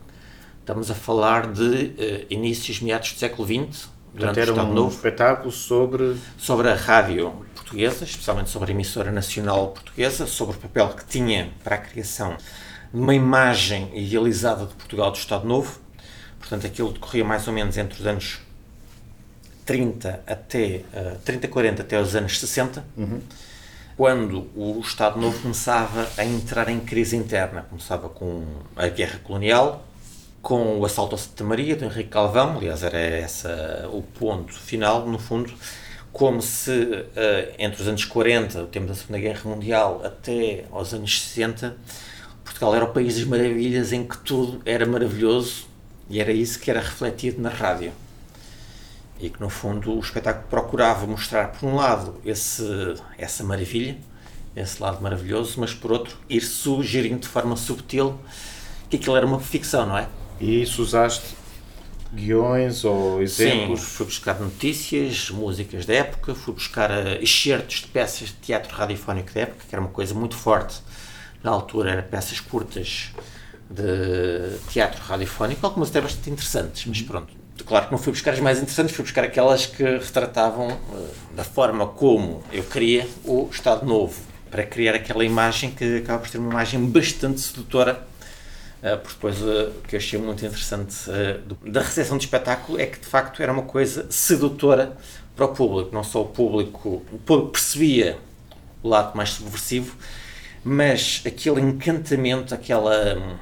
[0.61, 5.51] Estamos a falar de uh, inícios, meados do século XX, durante era um Novo, espetáculo
[5.51, 6.17] sobre...
[6.39, 11.51] Sobre a rádio portuguesa, especialmente sobre a emissora nacional portuguesa, sobre o papel que tinha
[11.65, 12.37] para a criação
[12.95, 15.81] de uma imagem idealizada de Portugal do Estado Novo.
[16.39, 18.39] Portanto, aquilo decorria mais ou menos entre os anos
[19.65, 23.21] 30 até uh, 30, 40 até os anos 60, uhum.
[23.97, 27.67] quando o Estado Novo começava a entrar em crise interna.
[27.69, 28.45] Começava com
[28.77, 29.85] a guerra colonial,
[30.41, 33.49] com o assalto a Santa Maria, do Henrique Calvão, aliás, era esse
[33.93, 35.53] o ponto final, no fundo,
[36.17, 37.07] como se uh,
[37.59, 41.77] entre os anos 40, o tempo da Segunda Guerra Mundial, até aos anos 60,
[42.43, 45.67] Portugal era o país das maravilhas em que tudo era maravilhoso
[46.09, 47.93] e era isso que era refletido na rádio.
[49.21, 52.65] E que, no fundo, o espetáculo procurava mostrar, por um lado, esse,
[53.19, 53.99] essa maravilha,
[54.57, 58.19] esse lado maravilhoso, mas, por outro, ir sugerindo de forma subtil
[58.89, 60.09] que aquilo era uma ficção, não é?
[60.41, 61.37] E isso usaste
[62.17, 63.81] guiões ou exemplos?
[63.81, 68.75] Sim, fui buscar notícias, músicas da época, fui buscar uh, excertos de peças de teatro
[68.75, 70.81] radiofónico da época, que era uma coisa muito forte.
[71.43, 73.11] Na altura, eram peças curtas
[73.71, 77.33] de teatro radiofónico, algumas até bastante interessantes, mas pronto.
[77.65, 81.45] Claro que não fui buscar as mais interessantes, fui buscar aquelas que retratavam uh, da
[81.45, 86.39] forma como eu queria o Estado Novo, para criar aquela imagem que acaba por ser
[86.39, 88.07] uma imagem bastante sedutora
[88.81, 90.95] porque depois uh, o que eu achei muito interessante
[91.47, 94.97] do, da recepção de espetáculo é que de facto era uma coisa sedutora
[95.35, 98.19] para o público, não só o público, o público percebia
[98.83, 99.97] o lado mais subversivo,
[100.65, 103.37] mas aquele encantamento, aquela hum,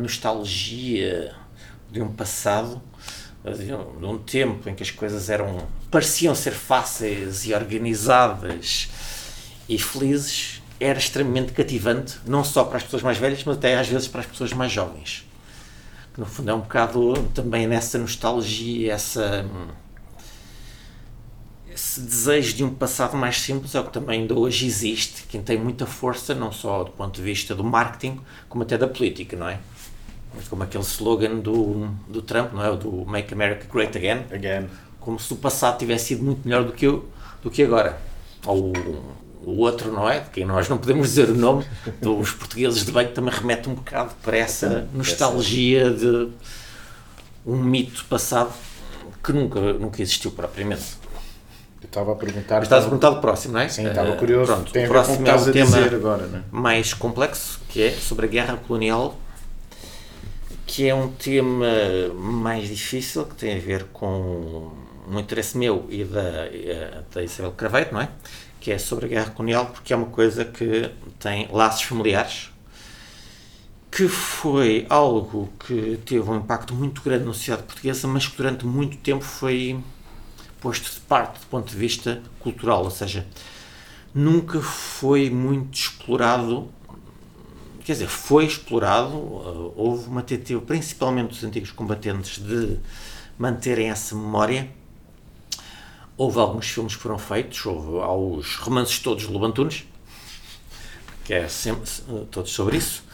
[0.00, 1.34] nostalgia
[1.90, 2.80] de um passado,
[3.44, 8.88] de um, de um tempo em que as coisas eram pareciam ser fáceis e organizadas
[9.68, 13.88] e felizes era extremamente cativante, não só para as pessoas mais velhas, mas até às
[13.88, 15.26] vezes para as pessoas mais jovens.
[16.14, 19.44] Que no fundo é um bocado também nessa nostalgia, essa,
[21.72, 25.42] esse desejo de um passado mais simples, é o que também ainda hoje existe, quem
[25.42, 29.36] tem muita força, não só do ponto de vista do marketing, como até da política,
[29.36, 29.58] não é?
[30.48, 32.76] como aquele slogan do, do Trump, não é?
[32.76, 34.24] Do Make America Great Again.
[34.32, 34.68] Again.
[35.00, 37.06] Como se o passado tivesse sido muito melhor do que, o,
[37.42, 37.98] do que agora.
[38.46, 38.72] Ou
[39.48, 40.20] o outro, não é?
[40.20, 41.64] De quem nós não podemos dizer o nome,
[42.00, 46.28] dos portugueses de bem, também remete um bocado para essa nostalgia de
[47.46, 48.52] um mito passado
[49.24, 50.98] que nunca, nunca existiu propriamente.
[51.80, 52.62] Eu estava a perguntar.
[52.62, 53.68] Estás a perguntar do próximo, não é?
[53.68, 54.52] Sim, estava curioso.
[54.52, 56.42] Uh, pronto, Tem o próximo é um tema dizer agora, não é?
[56.50, 59.16] mais complexo, que é sobre a guerra colonial,
[60.66, 61.66] que é um tema
[62.14, 64.72] mais difícil, que tem a ver com
[65.10, 66.48] um interesse meu e da,
[67.14, 68.08] da Isabel Craveiro, não é?
[68.60, 72.50] Que é sobre a guerra colonial, porque é uma coisa que tem laços familiares,
[73.90, 78.66] que foi algo que teve um impacto muito grande na sociedade portuguesa, mas que durante
[78.66, 79.78] muito tempo foi
[80.60, 83.26] posto de parte do ponto de vista cultural, ou seja,
[84.14, 86.68] nunca foi muito explorado,
[87.84, 89.16] quer dizer, foi explorado,
[89.76, 92.78] houve uma tentativa, principalmente dos antigos combatentes, de
[93.38, 94.68] manterem essa memória.
[96.18, 99.86] Houve alguns filmes que foram feitos, houve aos romances todos de Lobantunes,
[101.24, 101.88] que é sempre,
[102.30, 103.04] todos sobre isso,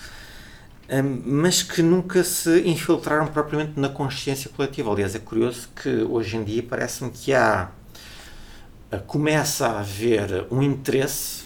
[0.89, 4.91] um, mas que nunca se infiltraram propriamente na consciência coletiva.
[4.91, 7.71] Aliás, é curioso que hoje em dia parece-me que há
[9.07, 11.45] começa a haver um interesse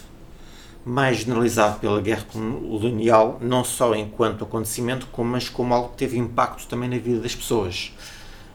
[0.85, 6.17] mais generalizado pela guerra colonial, não só enquanto acontecimento, como, mas como algo que teve
[6.17, 7.91] impacto também na vida das pessoas.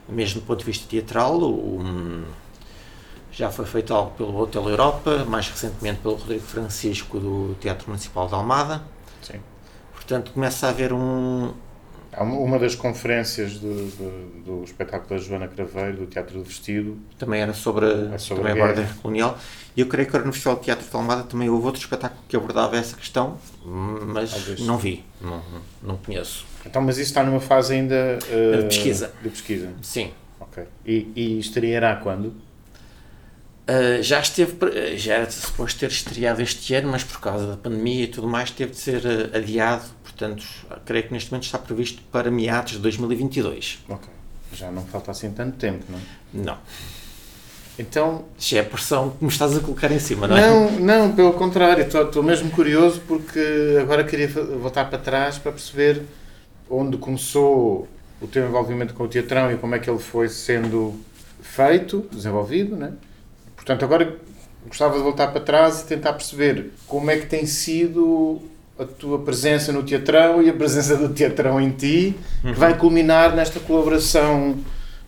[0.09, 2.25] Mesmo do ponto de vista teatral, um,
[3.35, 8.29] já foi feito algo pelo Hotel Europa, mais recentemente pelo Rodrigo Francisco do Teatro Municipal
[8.29, 8.83] de Almada.
[9.23, 9.41] Sim.
[9.93, 11.53] Portanto, começa a haver um,
[12.21, 17.41] uma- das conferências do, do, do espetáculo da Joana Craveiro, do Teatro do Vestido, também
[17.41, 18.85] era sobre, É sobre também a agora guerra.
[18.87, 19.39] a guerra colonial.
[19.77, 22.21] E eu creio que agora no Festival de Teatro de Almada também houve outro espetáculo
[22.29, 24.61] que abordava essa questão, mas Talvez.
[24.61, 25.43] não vi, não,
[25.83, 26.47] não conheço.
[26.65, 27.95] Então, mas isso está numa fase ainda
[28.31, 29.13] eh, De pesquisa.
[29.21, 29.73] De pesquisa.
[29.83, 30.13] Sim.
[30.39, 30.63] Ok.
[30.87, 32.33] E, e estreará quando?
[33.67, 34.55] Uh, já esteve,
[34.97, 38.51] já era suposto ter estreado este ano, mas por causa da pandemia e tudo mais
[38.51, 39.85] teve de ser uh, adiado.
[40.03, 40.45] Portanto,
[40.85, 43.85] creio que neste momento está previsto para meados de 2022.
[43.89, 44.09] Ok.
[44.53, 46.03] Já não falta assim tanto tempo, não é?
[46.47, 46.59] Não.
[47.79, 50.49] Então, Já é a pressão que me estás a colocar em cima, não é?
[50.49, 56.03] não, não, pelo contrário, estou, mesmo curioso porque agora queria voltar para trás para perceber
[56.71, 57.89] onde começou
[58.21, 60.95] o teu envolvimento com o teatrão e como é que ele foi sendo
[61.43, 62.93] feito, desenvolvido, né?
[63.65, 64.19] Portanto, agora
[64.67, 68.43] gostava de voltar para trás e tentar perceber como é que tem sido
[68.79, 73.35] a tua presença no teatrão e a presença do teatrão em ti, que vai culminar
[73.35, 74.59] nesta colaboração,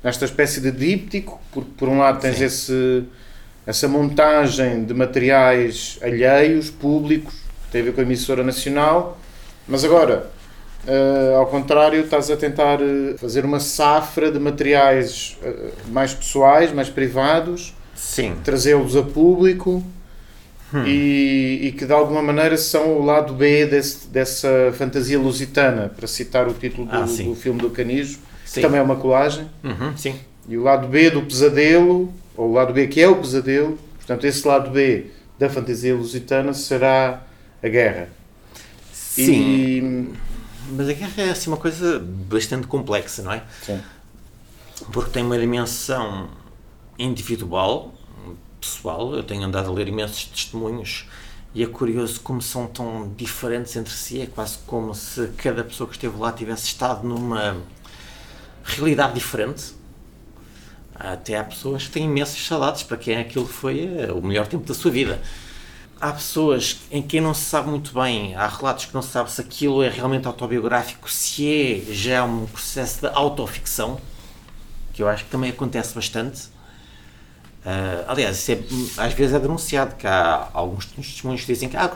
[0.02, 2.44] nesta espécie de díptico, porque por um lado tens Sim.
[2.44, 3.04] esse,
[3.66, 9.18] essa montagem de materiais alheios, públicos, que tem a ver com a emissora nacional,
[9.68, 10.30] mas agora,
[10.86, 16.72] eh, ao contrário, estás a tentar eh, fazer uma safra de materiais eh, mais pessoais,
[16.72, 18.36] mais privados, Sim.
[18.44, 19.82] trazê-los a público
[20.74, 20.84] Hum.
[20.84, 26.08] e, e que de alguma maneira são o lado B desse- dessa fantasia lusitana, para
[26.08, 28.62] citar o título do, Ah, do filme do Canijo, que Sim.
[28.62, 29.48] também é uma colagem.
[29.62, 30.16] Uhum, sim.
[30.48, 34.24] E o lado B do pesadelo, ou o lado B que é o pesadelo, portanto,
[34.26, 35.06] esse lado B
[35.38, 37.22] da fantasia lusitana será
[37.62, 38.08] a guerra.
[38.92, 39.32] Sim.
[39.32, 40.08] E,
[40.72, 43.42] Mas a guerra é assim uma coisa bastante complexa, não é?
[43.62, 43.80] sim.
[44.92, 46.28] porque tem uma dimensão
[46.98, 47.92] individual,
[48.60, 49.14] pessoal.
[49.14, 51.06] Eu tenho andado a ler imensos testemunhos
[51.54, 54.20] e é curioso como são tão diferentes entre si.
[54.20, 57.56] É quase como se cada pessoa que esteve lá tivesse estado numa
[58.64, 59.74] realidade diferente.
[60.94, 64.66] Até há pessoas que têm imensas saudades para quem aquilo foi eh, o melhor tempo
[64.66, 65.20] da sua vida.
[66.00, 69.30] Há pessoas em quem não se sabe muito bem, há relatos que não se sabe
[69.30, 71.48] se aquilo é realmente autobiográfico, se
[71.88, 73.98] é já um processo de autoficção,
[74.92, 76.48] que eu acho que também acontece bastante.
[77.68, 81.76] Ah, aliás, isso é- às vezes é denunciado que há alguns testemunhos que dizem que
[81.76, 81.90] ah,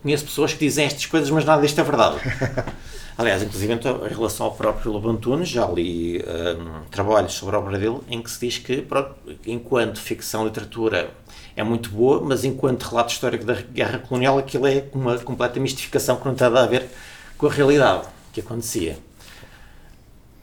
[0.00, 2.18] conheço pessoas que dizem estas coisas, mas nada disto é verdade.
[3.18, 7.58] Aliás, inclusive então, em relação ao próprio Lobo Antunes, já li ah, trabalhos sobre a
[7.58, 9.12] obra dele em que se diz que, pronto,
[9.44, 11.10] enquanto ficção literatura
[11.56, 16.14] é muito boa, mas enquanto relato histórico da guerra colonial, aquilo é uma completa mistificação
[16.14, 16.88] que não tem nada a ver
[17.36, 18.96] com a realidade que acontecia.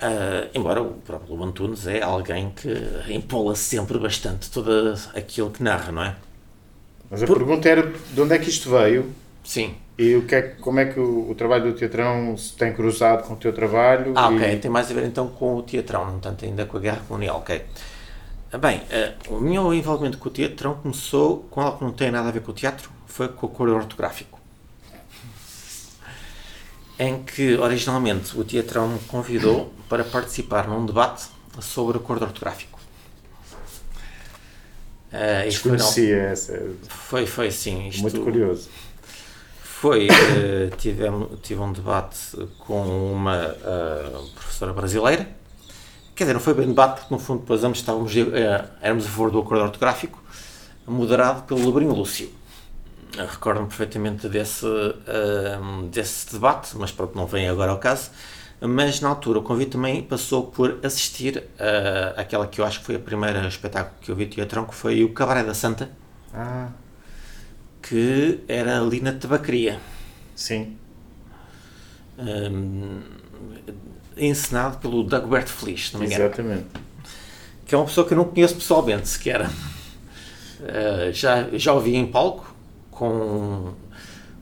[0.07, 2.69] Ah, embora o próprio Lobo Antunes é alguém que
[3.11, 4.71] empola sempre bastante tudo
[5.15, 6.15] aquilo que narra, não é?
[7.09, 9.11] Mas a pergunta era de onde é que isto veio
[9.43, 9.75] Sim.
[9.97, 13.23] e o que é, como é que o, o trabalho do teatrão se tem cruzado
[13.23, 14.13] com o teu trabalho.
[14.15, 14.59] Ah, e- ok.
[14.59, 17.37] Tem mais a ver então com o teatrão, não tanto ainda com a guerra colonial,
[17.37, 17.63] ok.
[18.51, 22.11] Ah, Bem, ah, o meu envolvimento com o teatrão começou com algo que não tem
[22.11, 24.34] nada a ver com o teatro, foi com o coro ortográfico.
[26.97, 31.25] Em que originalmente o Teatrão me convidou para participar num debate
[31.59, 32.79] sobre acordo ortográfico.
[35.11, 36.71] Uh, Desconhecia essa.
[36.87, 37.87] Foi, foi sim.
[37.87, 38.69] Isto Muito curioso.
[39.61, 41.03] Foi, uh, tive,
[41.41, 42.17] tive um debate
[42.59, 45.29] com uma uh, professora brasileira,
[46.15, 49.09] quer dizer, não foi bem debate, porque no fundo depois ambos estávamos, uh, éramos a
[49.09, 50.21] favor do acordo ortográfico,
[50.87, 52.29] moderado pelo Labrinho Lúcio.
[53.17, 54.65] Recordo-me perfeitamente desse,
[55.89, 58.11] desse debate, mas pronto, não vem agora ao caso
[58.61, 62.85] mas na altura o convite também passou por assistir a aquela que eu acho que
[62.85, 65.89] foi a primeira espetáculo que eu vi teatrão, que foi o Cabaré da Santa,
[66.33, 66.69] ah.
[67.81, 69.79] que era ali na tabacaria.
[70.35, 70.77] Sim.
[72.17, 73.01] Um,
[74.15, 76.25] encenado pelo Dagoberto Feliz, não me engano.
[76.25, 76.67] Exatamente.
[77.65, 79.41] Que é uma pessoa que eu não conheço pessoalmente sequer.
[79.45, 82.54] Uh, já, já o vi em palco
[82.95, 83.73] com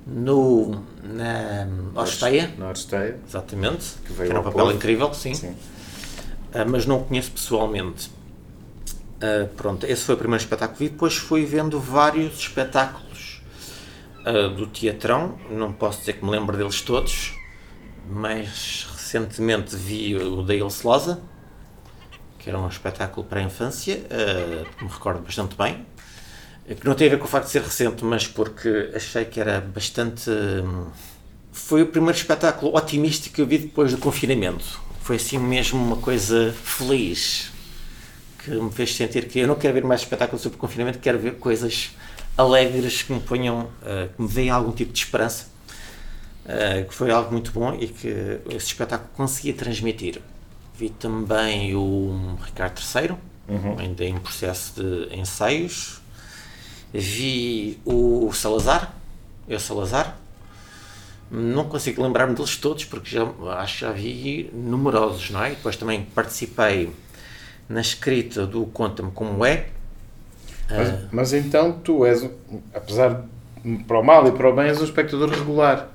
[0.05, 2.53] no, na Orsteia.
[2.57, 3.19] Na Orsteia.
[3.27, 3.95] Exatamente.
[4.05, 4.71] Que, veio que era um papel povo.
[4.75, 5.33] incrível, sim.
[5.33, 5.49] sim.
[5.49, 8.09] Uh, mas não o conheço pessoalmente.
[9.17, 10.89] Uh, pronto, esse foi o primeiro espetáculo que vi.
[10.89, 13.41] Depois fui vendo vários espetáculos
[14.19, 15.37] uh, do Teatrão.
[15.49, 17.33] Não posso dizer que me lembro deles todos,
[18.07, 21.21] mas recentemente vi o da Ilse Loza,
[22.37, 24.01] que era um espetáculo para a infância,
[24.81, 25.85] me recordo bastante bem
[26.67, 29.39] que não tem a ver com o facto de ser recente, mas porque achei que
[29.39, 30.29] era bastante.
[30.29, 30.87] Hum,
[31.51, 34.81] foi o primeiro espetáculo otimista que eu vi depois do confinamento.
[35.01, 37.51] Foi assim mesmo uma coisa feliz
[38.43, 41.19] que me fez sentir que eu não quero ver mais espetáculos sobre o confinamento, quero
[41.19, 41.91] ver coisas
[42.37, 45.51] alegres que me ponham, uh, que me deem algum tipo de esperança.
[46.45, 50.21] Uh, que foi algo muito bom e que esse espetáculo conseguia transmitir.
[50.77, 53.11] Vi também o Ricardo III,
[53.47, 53.79] uhum.
[53.79, 56.01] ainda em processo de ensaios,
[56.93, 58.93] vi o Salazar,
[59.47, 60.17] eu Salazar,
[61.31, 63.23] não consigo lembrar-me deles todos porque já,
[63.57, 65.49] acho que já vi numerosos, não é?
[65.49, 66.91] depois também participei
[67.67, 69.65] na escrita do Conta-me Como É.
[70.69, 72.29] Mas, uh, mas, então tu és,
[72.73, 73.25] apesar
[73.87, 75.89] para o mal e para o bem, és um espectador regular.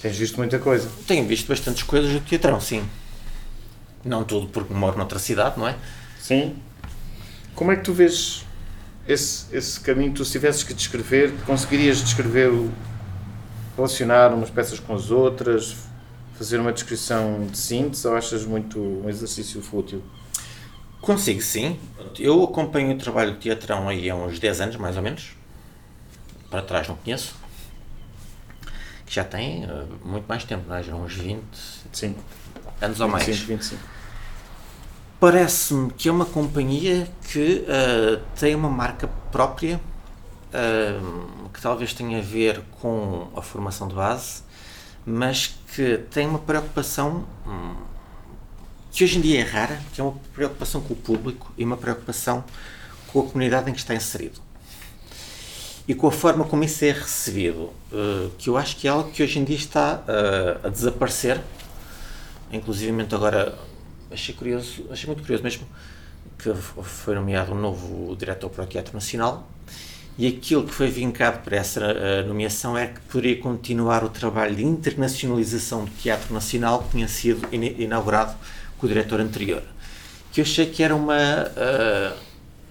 [0.00, 0.88] Tens visto muita coisa.
[1.06, 2.84] Tenho visto bastantes coisas do teatrão, sim.
[4.04, 5.76] Não tudo porque moro noutra cidade, não é?
[6.20, 6.56] Sim.
[7.54, 8.44] Como é que tu vês
[9.06, 12.50] esse, esse caminho, tu se tivesses que descrever, conseguirias descrever,
[13.76, 15.76] relacionar umas peças com as outras,
[16.36, 20.02] fazer uma descrição de síntese ou achas muito um exercício fútil?
[21.00, 21.78] Consigo, sim.
[22.18, 25.36] Eu acompanho o trabalho de teatrão aí há uns 10 anos, mais ou menos.
[26.48, 27.34] Para trás não conheço.
[29.04, 30.82] Que já tem uh, muito mais tempo, não é?
[30.82, 31.42] Já uns 20
[31.92, 32.14] sim.
[32.80, 33.26] anos ou mais.
[33.26, 33.82] 25, 25.
[35.22, 39.80] Parece-me que é uma companhia que uh, tem uma marca própria,
[40.48, 44.42] uh, que talvez tenha a ver com a formação de base,
[45.06, 47.76] mas que tem uma preocupação hum,
[48.90, 51.76] que hoje em dia é rara, que é uma preocupação com o público e uma
[51.76, 52.42] preocupação
[53.12, 54.40] com a comunidade em que está inserido.
[55.86, 59.12] E com a forma como isso é recebido, uh, que eu acho que é algo
[59.12, 60.02] que hoje em dia está
[60.64, 61.40] a desaparecer,
[62.50, 63.56] inclusive agora
[64.12, 65.66] achei curioso, achei muito curioso mesmo
[66.38, 69.48] que foi nomeado um novo diretor para o Teatro Nacional
[70.18, 74.54] e aquilo que foi vincado para essa uh, nomeação é que poderia continuar o trabalho
[74.54, 78.34] de internacionalização do Teatro Nacional que tinha sido in inaugurado
[78.76, 79.62] com o diretor anterior.
[80.30, 82.16] Que eu achei que era uma, uh,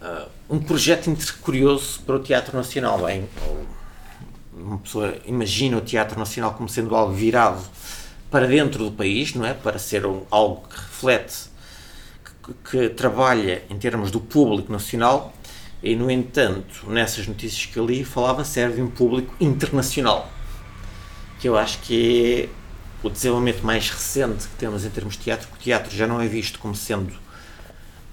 [0.05, 3.05] uh, um projeto curioso para o Teatro Nacional.
[3.05, 3.27] Bem,
[4.53, 7.61] uma pessoa imagina o Teatro Nacional como sendo algo virado
[8.31, 9.53] para dentro do país, não é?
[9.53, 11.51] Para ser um, algo que reflete,
[12.43, 15.33] que, que, trabalha em termos do público nacional
[15.83, 20.31] e, no entanto, nessas notícias que eu li, falava serve um público internacional,
[21.41, 22.49] que eu acho que é
[23.05, 26.21] o desenvolvimento mais recente que temos em termos de teatro, porque o teatro já não
[26.21, 27.13] é visto como sendo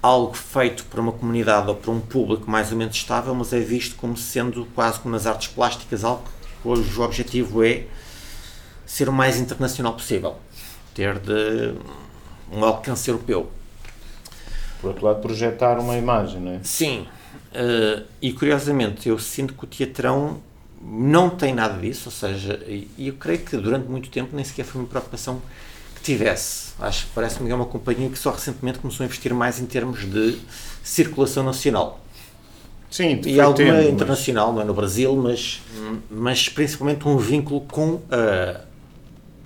[0.01, 3.59] algo feito para uma comunidade ou para um público mais ou menos estável, mas é
[3.59, 6.23] visto como sendo quase como nas artes plásticas, algo
[6.61, 7.85] cujo objetivo é
[8.89, 10.35] ser o mais internacional possível,
[10.95, 11.75] ter de
[12.51, 13.51] um alcance europeu.
[14.81, 16.59] Por outro lado, projetar uma imagem, não é?
[16.63, 17.05] Sim,
[17.53, 20.41] uh, e curiosamente eu sinto que o teatrão
[20.81, 24.65] não tem nada disso, ou seja, e eu creio que durante muito tempo nem sequer
[24.65, 25.39] foi uma preocupação
[25.95, 26.73] que tivesse.
[26.79, 29.67] Acho que parece-me que é uma companhia que só recentemente começou a investir mais em
[29.67, 30.39] termos de
[30.83, 32.03] circulação nacional.
[32.89, 34.55] Sim, e alguma tempo, internacional, mas...
[34.55, 35.61] não é no Brasil, mas,
[36.09, 38.68] mas principalmente um vínculo com uh,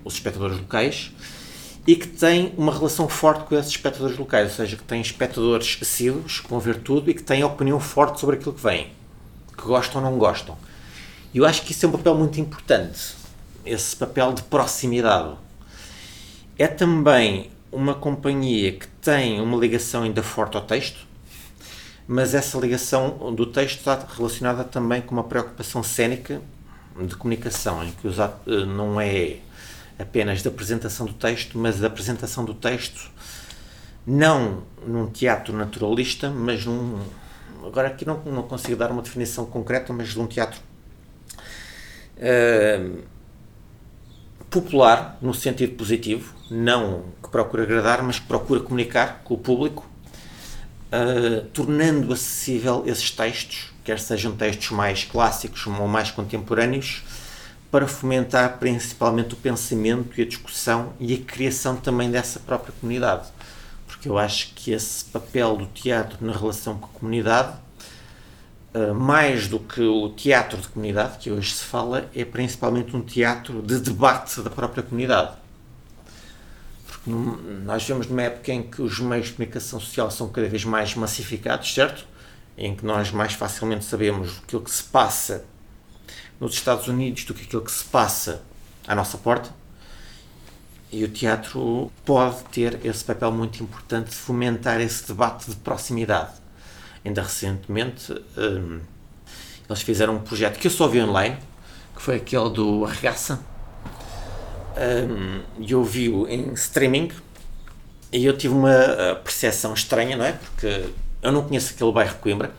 [0.04, 1.12] os espectadores locais
[1.86, 5.78] e que tem uma relação forte com esses espectadores locais, ou seja, que tem espectadores
[5.82, 8.92] assíduos, que vão ver tudo e que têm opinião forte sobre aquilo que vem,
[9.58, 10.58] que gostam ou não gostam.
[11.34, 13.16] E eu acho que isso é um papel muito importante,
[13.66, 15.36] esse papel de proximidade.
[16.58, 21.00] É também uma companhia que tem uma ligação ainda forte ao texto,
[22.08, 26.42] mas essa ligação do texto está relacionada também com uma preocupação cénica
[27.08, 28.08] de comunicação, em que
[28.68, 29.38] não é
[29.98, 33.12] apenas da apresentação do texto, mas da apresentação do texto
[34.06, 37.00] não num teatro naturalista, mas num.
[37.66, 40.60] Agora aqui não, não consigo dar uma definição concreta, mas de um teatro
[42.18, 43.04] uh,
[44.50, 49.90] popular, no sentido positivo, não que procura agradar, mas que procura comunicar com o público,
[50.92, 57.04] uh, tornando acessível esses textos, quer sejam textos mais clássicos ou mais contemporâneos,
[57.74, 63.30] para fomentar principalmente o pensamento e a discussão e a criação também dessa própria comunidade.
[63.88, 67.58] Porque eu acho que esse papel do teatro na relação com a comunidade,
[68.76, 73.02] eh, mais do que o teatro de comunidade que hoje se fala, é principalmente um
[73.02, 75.36] teatro de debate da própria comunidade.
[77.08, 80.94] Nós vemos numa época em que os meios de comunicação social são cada vez mais
[80.94, 82.06] massificados, certo?
[82.56, 85.44] Em que nós mais facilmente sabemos aquilo que se passa
[86.44, 88.42] nos Estados Unidos do que aquilo que se passa
[88.86, 89.50] à nossa porta.
[90.92, 96.34] E o teatro pode ter esse papel muito importante de fomentar esse debate de proximidade.
[97.04, 98.82] Ainda recentemente, um,
[99.68, 101.38] eles fizeram um projeto que eu só vi online,
[101.96, 103.40] que foi aquele do Arregaça.
[104.76, 107.12] Um, e eu vi-o em streaming
[108.12, 110.34] e eu tive uma percepção estranha, não é?
[110.34, 110.90] Porque
[111.22, 112.52] eu não conheço aquele bairro de Coimbra.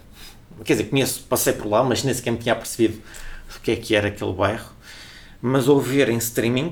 [0.65, 3.03] Quer dizer, conheço, passei por lá, mas nem sequer me tinha percebido
[3.65, 4.71] o que é que era aquele bairro,
[5.41, 6.71] mas ao ver em streaming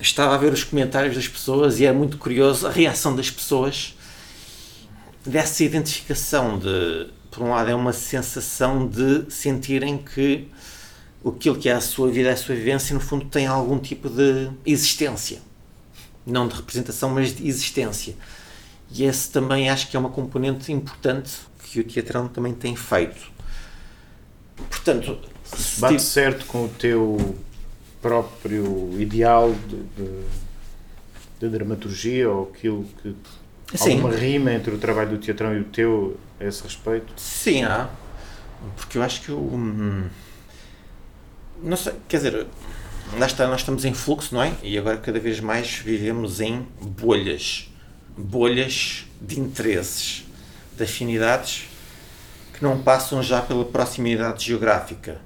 [0.00, 3.94] estava a ver os comentários das pessoas e era muito curioso a reação das pessoas
[5.26, 10.48] dessa identificação de, por um lado, é uma sensação de sentirem que
[11.22, 14.48] aquilo que é a sua vida, a sua vivência, no fundo tem algum tipo de
[14.64, 15.42] existência.
[16.24, 18.16] Não de representação, mas de existência.
[18.90, 21.30] E esse também acho que é uma componente importante
[21.62, 23.30] que o teatrão também tem feito.
[24.56, 25.18] Portanto,
[25.78, 27.36] Bate certo com o teu
[28.00, 30.24] próprio ideal de, de,
[31.40, 33.14] de dramaturgia ou aquilo que.
[33.76, 33.92] Sim.
[33.92, 37.12] Alguma rima entre o trabalho do teatrão e o teu a esse respeito?
[37.16, 37.88] Sim, há.
[38.76, 39.38] Porque eu acho que o.
[39.38, 40.08] Hum,
[41.62, 42.46] não sei, quer dizer,
[43.16, 44.52] nós, nós estamos em fluxo, não é?
[44.62, 47.68] E agora cada vez mais vivemos em bolhas.
[48.16, 50.24] Bolhas de interesses,
[50.76, 51.68] de afinidades
[52.52, 55.20] que não passam já pela proximidade geográfica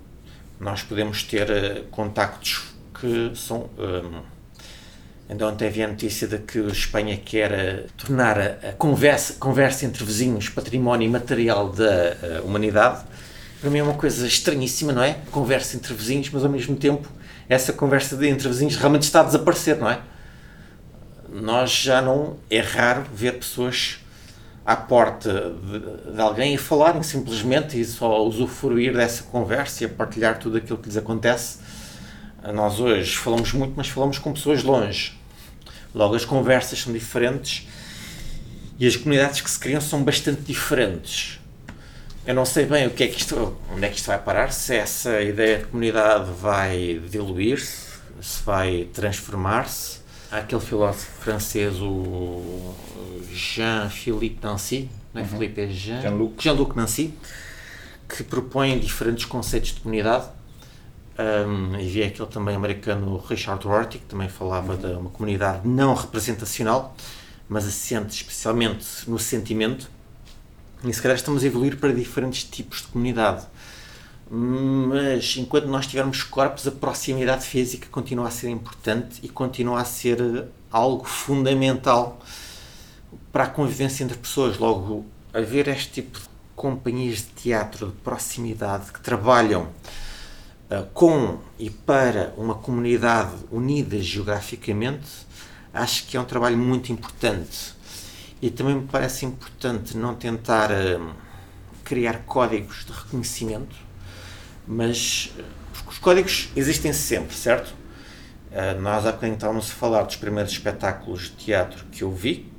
[0.64, 2.62] nós podemos ter uh, contactos
[2.98, 3.68] que são.
[3.78, 4.22] Um, ehm,
[5.28, 9.34] ainda ontem havia a notícia de que a Espanha quer uh, tornar a, a, conversa,
[9.34, 11.84] conversa entre vizinhos património material da
[12.40, 13.04] uh, humanidade.
[13.60, 15.18] Para mim é uma coisa estranhíssima, não é?
[15.30, 17.06] Conversa entre vizinhos, mas ao mesmo tempo
[17.46, 20.00] essa conversa de, entre vizinhos realmente está a desaparecer, não é?
[21.28, 22.38] Nós já não.
[22.50, 23.98] É raro ver pessoas
[24.64, 30.38] à porta de, de, alguém e falarem simplesmente e só usufruir dessa conversa e partilhar
[30.38, 31.58] tudo aquilo que lhes acontece.
[32.52, 35.18] Nós hoje falamos muito, mas falamos com pessoas longe.
[35.94, 37.68] Logo, as conversas são diferentes
[38.78, 41.40] e as comunidades que se criam são bastante diferentes.
[42.26, 44.50] Eu não sei bem o que é que isto, onde é que isto vai parar,
[44.50, 47.84] se essa ideia de comunidade vai diluir-se,
[48.20, 50.03] se vai transformar-se
[50.38, 52.74] aquele filósofo francês, o
[53.32, 55.30] Jean-Philippe Nancy, não é uhum.
[55.30, 57.14] Philippe, é Jean, Jean-Luc Jean Nancy,
[58.08, 60.26] que propõe diferentes conceitos de comunidade.
[61.16, 64.78] Um, e vi aquele também americano Richard Rorty, que também falava uhum.
[64.78, 66.96] de uma comunidade não representacional,
[67.48, 69.88] mas assente especialmente no sentimento.
[70.82, 73.46] E se calhar estamos a evoluir para diferentes tipos de comunidade
[74.36, 79.84] mas enquanto nós tivermos corpos, a proximidade física continua a ser importante e continua a
[79.84, 82.18] ser algo fundamental
[83.30, 84.58] para a convivência entre pessoas.
[84.58, 86.24] Logo, haver este tipo de
[86.56, 89.68] companhias de teatro de proximidade que trabalham
[90.68, 95.06] uh, com e para uma comunidade unida geograficamente,
[95.72, 97.72] acho que é um trabalho muito importante.
[98.42, 101.14] E também me parece importante não tentar uh,
[101.84, 103.93] criar códigos de reconhecimento
[104.66, 105.30] mas
[105.88, 107.74] os códigos existem sempre, certo?
[108.50, 112.50] Uh, nós há bocadinho estávamos a falar dos primeiros espetáculos de teatro que eu vi,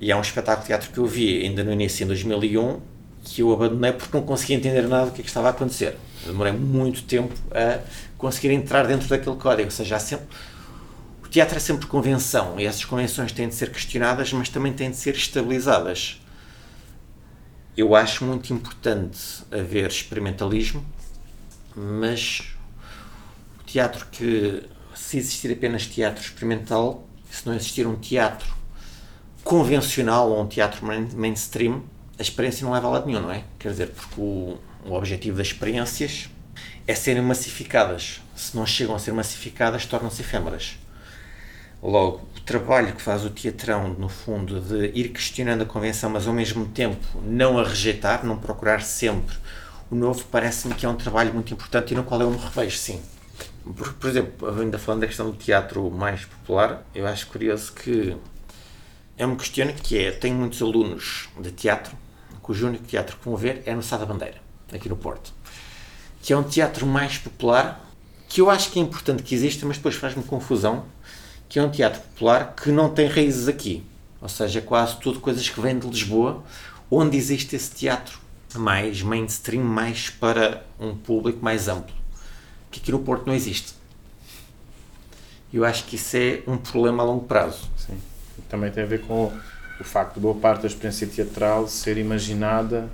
[0.00, 2.80] e é um espetáculo de teatro que eu vi ainda no início, em 2001,
[3.24, 5.96] que eu abandonei porque não conseguia entender nada do que, é que estava a acontecer.
[6.24, 7.80] Eu demorei muito tempo a
[8.16, 10.26] conseguir entrar dentro daquele código, ou seja, sempre,
[11.22, 14.90] o teatro é sempre convenção, e essas convenções têm de ser questionadas, mas também têm
[14.90, 16.20] de ser estabilizadas.
[17.76, 19.18] Eu acho muito importante
[19.52, 20.84] haver experimentalismo,
[21.78, 22.42] mas
[23.60, 24.64] o teatro que,
[24.94, 28.56] se existir apenas teatro experimental, se não existir um teatro
[29.44, 31.82] convencional ou um teatro mainstream,
[32.18, 33.44] a experiência não leva a lado nenhum, não é?
[33.58, 36.28] Quer dizer, porque o, o objetivo das experiências
[36.86, 38.20] é serem massificadas.
[38.34, 40.76] Se não chegam a ser massificadas, tornam-se efêmeras.
[41.80, 46.26] Logo, o trabalho que faz o teatrão, no fundo, de ir questionando a convenção, mas
[46.26, 49.36] ao mesmo tempo não a rejeitar, não procurar sempre
[49.90, 52.76] o novo, parece-me que é um trabalho muito importante e no qual eu me revejo,
[52.76, 53.00] sim.
[53.64, 58.16] Por, por exemplo, ainda falando da questão do teatro mais popular, eu acho curioso que
[59.16, 61.96] é uma questão que é, tenho muitos alunos de teatro,
[62.42, 64.38] cujo único teatro que vão ver é no Sá da Bandeira,
[64.72, 65.32] aqui no Porto,
[66.22, 67.84] que é um teatro mais popular,
[68.28, 70.84] que eu acho que é importante que exista, mas depois faz-me confusão,
[71.48, 73.82] que é um teatro popular que não tem raízes aqui,
[74.20, 76.44] ou seja, quase tudo coisas que vêm de Lisboa,
[76.90, 81.98] onde existe esse teatro mais mainstream, mais para um público mais amplo
[82.70, 83.74] que aqui no Porto não existe.
[85.52, 87.68] Eu acho que isso é um problema a longo prazo.
[87.76, 87.98] Sim.
[88.48, 89.32] Também tem a ver com
[89.80, 92.88] o facto de boa parte da experiência teatral ser imaginada,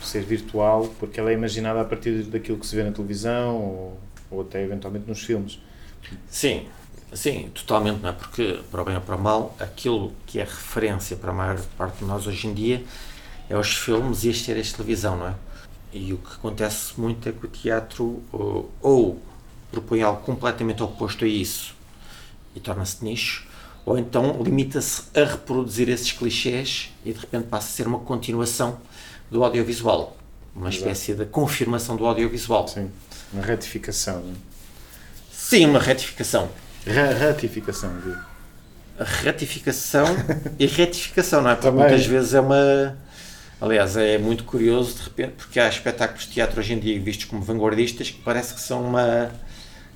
[0.00, 4.00] ser virtual, porque ela é imaginada a partir daquilo que se vê na televisão ou,
[4.30, 5.58] ou até eventualmente nos filmes.
[6.28, 6.68] Sim,
[7.12, 8.12] sim, totalmente, não é?
[8.12, 11.60] Porque, para o bem ou para o mal, aquilo que é referência para a maior
[11.76, 12.84] parte de nós hoje em dia
[13.48, 15.34] é os filmes e as séries de televisão, não é?
[15.92, 19.22] E o que acontece muito é que o teatro ou, ou
[19.70, 21.74] propõe algo completamente oposto a isso
[22.54, 23.46] e torna-se nicho,
[23.84, 28.78] ou então limita-se a reproduzir esses clichês e de repente passa a ser uma continuação
[29.30, 30.16] do audiovisual,
[30.54, 30.76] uma Exato.
[30.78, 32.66] espécie de confirmação do audiovisual.
[32.66, 32.90] Sim,
[33.32, 34.20] uma retificação.
[34.20, 34.32] Não?
[34.32, 34.34] É?
[35.30, 36.48] Sim, uma retificação.
[36.86, 38.16] ratificação, viu?
[38.98, 40.06] Ratificação
[40.58, 41.54] e retificação, não é?
[41.54, 41.86] Porque Também.
[41.86, 42.96] muitas vezes é uma
[43.58, 47.24] Aliás, é muito curioso de repente, porque há espetáculos de teatro hoje em dia vistos
[47.24, 49.30] como vanguardistas que parece que são uma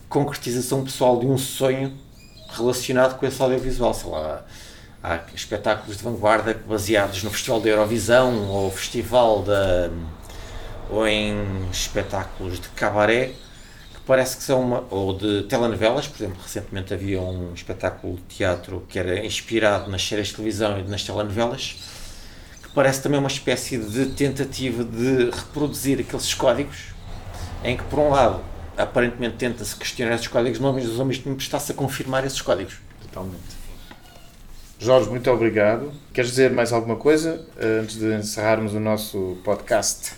[0.09, 1.93] concretização pessoal de um sonho
[2.49, 3.93] relacionado com esse audiovisual.
[3.93, 4.47] Sei lá,
[5.03, 9.91] há espetáculos de vanguarda baseados no Festival da Eurovisão ou Festival da.
[10.89, 13.27] ou em espetáculos de cabaré
[13.93, 14.85] que parece que são uma.
[14.89, 20.03] ou de telenovelas, por exemplo, recentemente havia um espetáculo de teatro que era inspirado nas
[20.03, 21.77] séries de televisão e nas telenovelas
[22.75, 26.91] parece também uma espécie de tentativa de reproduzir aqueles códigos
[27.65, 28.41] em que, por um lado,
[28.77, 32.79] aparentemente tenta-se questionar esses códigos, mas ao mesmo tempo está-se a confirmar esses códigos.
[33.03, 33.61] Totalmente.
[34.79, 35.93] Jorge, muito obrigado.
[36.13, 40.13] Queres dizer mais alguma coisa eh, antes de encerrarmos o nosso podcast?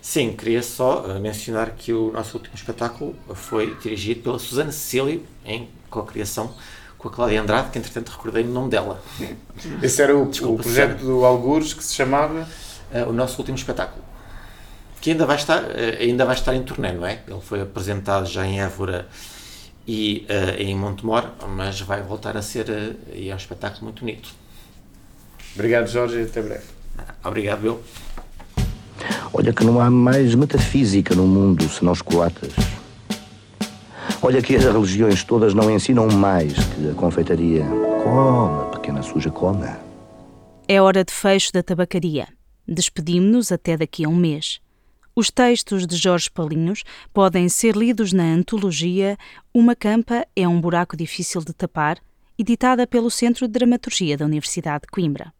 [0.00, 5.24] Sim, queria só eh, mencionar que o nosso último espetáculo foi dirigido pela Susana Cecílio,
[5.44, 6.54] em co-criação
[7.00, 9.02] com a Cláudia Andrade, que entretanto recordei o nome dela.
[9.82, 12.46] Esse era o, Desculpa, o projeto do Algures que se chamava?
[12.92, 14.04] Uh, o nosso último espetáculo.
[15.00, 15.66] Que ainda vai estar, uh,
[15.98, 17.20] ainda vai estar em turnê, não é?
[17.26, 19.08] Ele foi apresentado já em Évora
[19.88, 24.28] e uh, em Montemor, mas vai voltar a ser e é um espetáculo muito bonito.
[25.54, 26.64] Obrigado, Jorge, e até breve.
[27.24, 27.80] Obrigado, Bill.
[29.32, 32.52] Olha que não há mais metafísica no mundo senão os colatas.
[34.22, 37.64] Olha que as religiões todas não ensinam mais que a confeitaria.
[38.04, 39.78] Coma, pequena suja, coma.
[40.68, 42.28] É hora de fecho da tabacaria.
[42.66, 44.60] Despedimos-nos até daqui a um mês.
[45.16, 49.18] Os textos de Jorge Palinhos podem ser lidos na antologia
[49.52, 51.98] Uma Campa é um buraco difícil de tapar,
[52.38, 55.32] editada pelo Centro de Dramaturgia da Universidade de Coimbra.